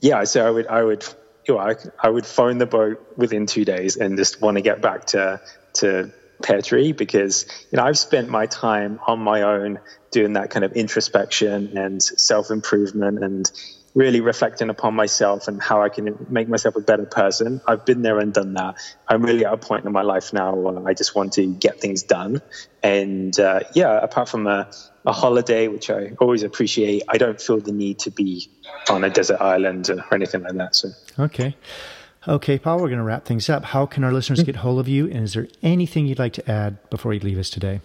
Yeah, 0.00 0.24
so 0.24 0.46
I 0.46 0.50
would, 0.50 0.66
I 0.66 0.82
would, 0.82 1.04
you 1.46 1.54
know, 1.54 1.60
I, 1.60 1.74
I 2.02 2.08
would 2.08 2.26
phone 2.26 2.58
the 2.58 2.66
boat 2.66 3.14
within 3.16 3.46
two 3.46 3.64
days 3.66 3.96
and 3.96 4.16
just 4.16 4.40
want 4.40 4.56
to 4.56 4.62
get 4.62 4.80
back 4.80 5.06
to 5.08 5.40
to 5.74 6.12
Pear 6.44 6.62
Tree 6.62 6.92
because 6.92 7.46
you 7.72 7.78
know 7.78 7.84
I've 7.84 7.98
spent 7.98 8.28
my 8.28 8.46
time 8.46 9.00
on 9.06 9.18
my 9.18 9.42
own 9.42 9.80
doing 10.10 10.34
that 10.34 10.50
kind 10.50 10.64
of 10.64 10.72
introspection 10.72 11.76
and 11.76 12.02
self 12.02 12.50
improvement 12.50 13.24
and 13.24 13.50
really 13.94 14.20
reflecting 14.20 14.70
upon 14.70 14.94
myself 14.94 15.46
and 15.48 15.62
how 15.62 15.82
I 15.82 15.88
can 15.88 16.26
make 16.28 16.48
myself 16.48 16.76
a 16.76 16.80
better 16.80 17.06
person. 17.06 17.60
I've 17.66 17.86
been 17.86 18.02
there 18.02 18.18
and 18.18 18.32
done 18.32 18.54
that. 18.54 18.76
I'm 19.06 19.22
really 19.22 19.44
at 19.44 19.52
a 19.52 19.56
point 19.56 19.84
in 19.84 19.92
my 19.92 20.02
life 20.02 20.32
now 20.32 20.54
where 20.54 20.86
I 20.86 20.94
just 20.94 21.14
want 21.14 21.34
to 21.34 21.46
get 21.46 21.80
things 21.80 22.02
done. 22.02 22.42
And 22.82 23.38
uh, 23.38 23.60
yeah, 23.72 23.98
apart 23.98 24.28
from 24.28 24.46
a, 24.48 24.70
a 25.06 25.12
holiday, 25.12 25.68
which 25.68 25.90
I 25.90 26.10
always 26.20 26.42
appreciate, 26.42 27.04
I 27.08 27.18
don't 27.18 27.40
feel 27.40 27.60
the 27.60 27.72
need 27.72 28.00
to 28.00 28.10
be 28.10 28.50
on 28.88 29.04
a 29.04 29.10
desert 29.10 29.40
island 29.40 29.88
or 29.88 30.04
anything 30.12 30.42
like 30.42 30.54
that. 30.54 30.74
So 30.74 30.88
okay. 31.18 31.56
Okay, 32.26 32.58
Paul, 32.58 32.78
we're 32.78 32.88
going 32.88 32.98
to 32.98 33.04
wrap 33.04 33.26
things 33.26 33.50
up. 33.50 33.64
How 33.64 33.84
can 33.84 34.02
our 34.02 34.12
listeners 34.12 34.40
mm. 34.40 34.46
get 34.46 34.56
hold 34.56 34.80
of 34.80 34.88
you? 34.88 35.06
And 35.06 35.24
is 35.24 35.34
there 35.34 35.46
anything 35.62 36.06
you'd 36.06 36.18
like 36.18 36.32
to 36.34 36.50
add 36.50 36.78
before 36.88 37.12
you 37.12 37.20
leave 37.20 37.38
us 37.38 37.50
today? 37.50 37.80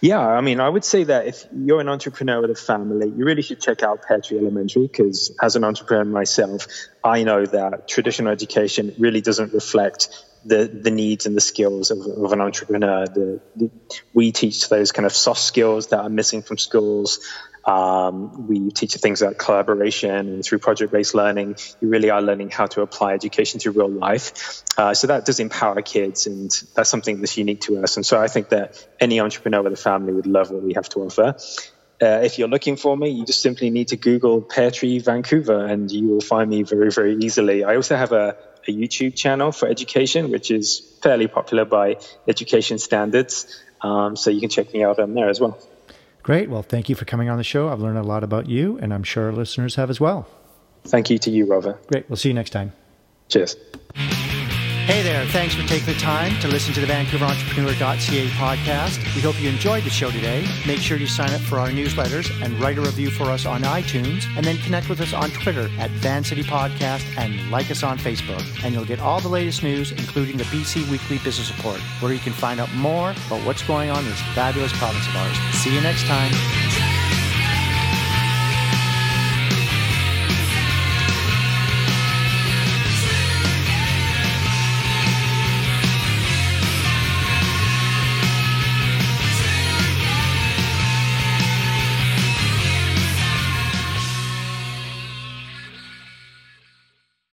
Yeah, 0.00 0.20
I 0.20 0.40
mean, 0.40 0.60
I 0.60 0.68
would 0.68 0.84
say 0.84 1.04
that 1.04 1.26
if 1.26 1.46
you're 1.52 1.80
an 1.80 1.88
entrepreneur 1.88 2.40
with 2.40 2.50
a 2.50 2.54
family, 2.54 3.08
you 3.08 3.24
really 3.24 3.42
should 3.42 3.60
check 3.60 3.82
out 3.82 4.02
Pear 4.06 4.20
Tree 4.20 4.38
Elementary 4.38 4.86
because, 4.86 5.34
as 5.42 5.56
an 5.56 5.64
entrepreneur 5.64 6.04
myself, 6.04 6.68
I 7.02 7.24
know 7.24 7.44
that 7.44 7.88
traditional 7.88 8.30
education 8.30 8.94
really 8.98 9.20
doesn't 9.20 9.52
reflect 9.52 10.10
the, 10.44 10.66
the 10.66 10.90
needs 10.90 11.26
and 11.26 11.36
the 11.36 11.40
skills 11.40 11.90
of, 11.90 11.98
of 12.00 12.32
an 12.32 12.40
entrepreneur. 12.40 13.06
The, 13.06 13.40
the, 13.56 13.70
we 14.12 14.30
teach 14.30 14.68
those 14.68 14.92
kind 14.92 15.06
of 15.06 15.12
soft 15.12 15.40
skills 15.40 15.88
that 15.88 16.00
are 16.00 16.10
missing 16.10 16.42
from 16.42 16.58
schools. 16.58 17.20
Um, 17.66 18.46
we 18.46 18.70
teach 18.70 18.94
things 18.94 19.22
like 19.22 19.38
collaboration 19.38 20.10
and 20.10 20.44
through 20.44 20.58
project-based 20.58 21.14
learning, 21.14 21.56
you 21.80 21.88
really 21.88 22.10
are 22.10 22.20
learning 22.20 22.50
how 22.50 22.66
to 22.66 22.82
apply 22.82 23.14
education 23.14 23.60
to 23.60 23.70
real 23.70 23.90
life. 23.90 24.62
Uh, 24.76 24.92
so 24.92 25.06
that 25.06 25.24
does 25.24 25.40
empower 25.40 25.80
kids, 25.80 26.26
and 26.26 26.50
that's 26.74 26.90
something 26.90 27.20
that's 27.20 27.36
unique 27.38 27.62
to 27.62 27.82
us. 27.82 27.96
And 27.96 28.04
so 28.04 28.20
I 28.20 28.28
think 28.28 28.50
that 28.50 28.86
any 29.00 29.20
entrepreneur 29.20 29.62
with 29.62 29.72
a 29.72 29.76
family 29.76 30.12
would 30.12 30.26
love 30.26 30.50
what 30.50 30.62
we 30.62 30.74
have 30.74 30.88
to 30.90 31.00
offer. 31.00 31.36
Uh, 32.02 32.20
if 32.22 32.38
you're 32.38 32.48
looking 32.48 32.76
for 32.76 32.96
me, 32.96 33.08
you 33.10 33.24
just 33.24 33.40
simply 33.40 33.70
need 33.70 33.88
to 33.88 33.96
Google 33.96 34.42
Pear 34.42 34.70
Tree 34.70 34.98
Vancouver, 34.98 35.64
and 35.64 35.90
you 35.90 36.08
will 36.08 36.20
find 36.20 36.50
me 36.50 36.64
very, 36.64 36.90
very 36.90 37.16
easily. 37.16 37.64
I 37.64 37.76
also 37.76 37.96
have 37.96 38.12
a, 38.12 38.36
a 38.68 38.72
YouTube 38.72 39.14
channel 39.14 39.52
for 39.52 39.68
education, 39.68 40.30
which 40.30 40.50
is 40.50 40.98
fairly 41.02 41.28
popular 41.28 41.64
by 41.64 41.96
education 42.28 42.78
standards. 42.78 43.62
Um, 43.80 44.16
so 44.16 44.30
you 44.30 44.40
can 44.40 44.50
check 44.50 44.72
me 44.74 44.82
out 44.82 44.98
on 44.98 45.14
there 45.14 45.28
as 45.30 45.40
well. 45.40 45.58
Great. 46.24 46.48
Well, 46.48 46.62
thank 46.62 46.88
you 46.88 46.94
for 46.94 47.04
coming 47.04 47.28
on 47.28 47.36
the 47.36 47.44
show. 47.44 47.68
I've 47.68 47.80
learned 47.80 47.98
a 47.98 48.02
lot 48.02 48.24
about 48.24 48.48
you, 48.48 48.78
and 48.78 48.92
I'm 48.92 49.04
sure 49.04 49.26
our 49.26 49.32
listeners 49.32 49.74
have 49.76 49.90
as 49.90 50.00
well. 50.00 50.26
Thank 50.84 51.10
you 51.10 51.18
to 51.18 51.30
you, 51.30 51.44
Robert. 51.44 51.86
Great. 51.86 52.08
We'll 52.08 52.16
see 52.16 52.28
you 52.30 52.34
next 52.34 52.50
time. 52.50 52.72
Cheers. 53.28 53.56
Hey 54.84 55.02
there, 55.02 55.24
thanks 55.28 55.54
for 55.54 55.66
taking 55.66 55.86
the 55.86 55.98
time 55.98 56.38
to 56.40 56.48
listen 56.48 56.74
to 56.74 56.80
the 56.80 56.86
VancouverEntrepreneur.ca 56.86 58.26
podcast. 58.32 59.14
We 59.14 59.22
hope 59.22 59.40
you 59.40 59.48
enjoyed 59.48 59.82
the 59.82 59.88
show 59.88 60.10
today. 60.10 60.46
Make 60.66 60.80
sure 60.80 60.98
you 60.98 61.06
sign 61.06 61.32
up 61.32 61.40
for 61.40 61.58
our 61.58 61.68
newsletters 61.68 62.30
and 62.42 62.52
write 62.60 62.76
a 62.76 62.82
review 62.82 63.10
for 63.10 63.24
us 63.24 63.46
on 63.46 63.62
iTunes, 63.62 64.26
and 64.36 64.44
then 64.44 64.58
connect 64.58 64.90
with 64.90 65.00
us 65.00 65.14
on 65.14 65.30
Twitter 65.30 65.70
at 65.78 65.90
City 66.26 66.42
Podcast 66.42 67.02
and 67.16 67.50
like 67.50 67.70
us 67.70 67.82
on 67.82 67.96
Facebook. 67.96 68.44
And 68.62 68.74
you'll 68.74 68.84
get 68.84 69.00
all 69.00 69.20
the 69.20 69.28
latest 69.28 69.62
news, 69.62 69.90
including 69.90 70.36
the 70.36 70.44
BC 70.44 70.86
Weekly 70.90 71.16
Business 71.16 71.50
Report, 71.56 71.80
where 72.00 72.12
you 72.12 72.20
can 72.20 72.34
find 72.34 72.60
out 72.60 72.70
more 72.74 73.12
about 73.12 73.40
what's 73.46 73.62
going 73.62 73.88
on 73.88 74.00
in 74.00 74.10
this 74.10 74.20
fabulous 74.34 74.76
province 74.76 75.08
of 75.08 75.16
ours. 75.16 75.36
See 75.62 75.74
you 75.74 75.80
next 75.80 76.04
time. 76.04 76.30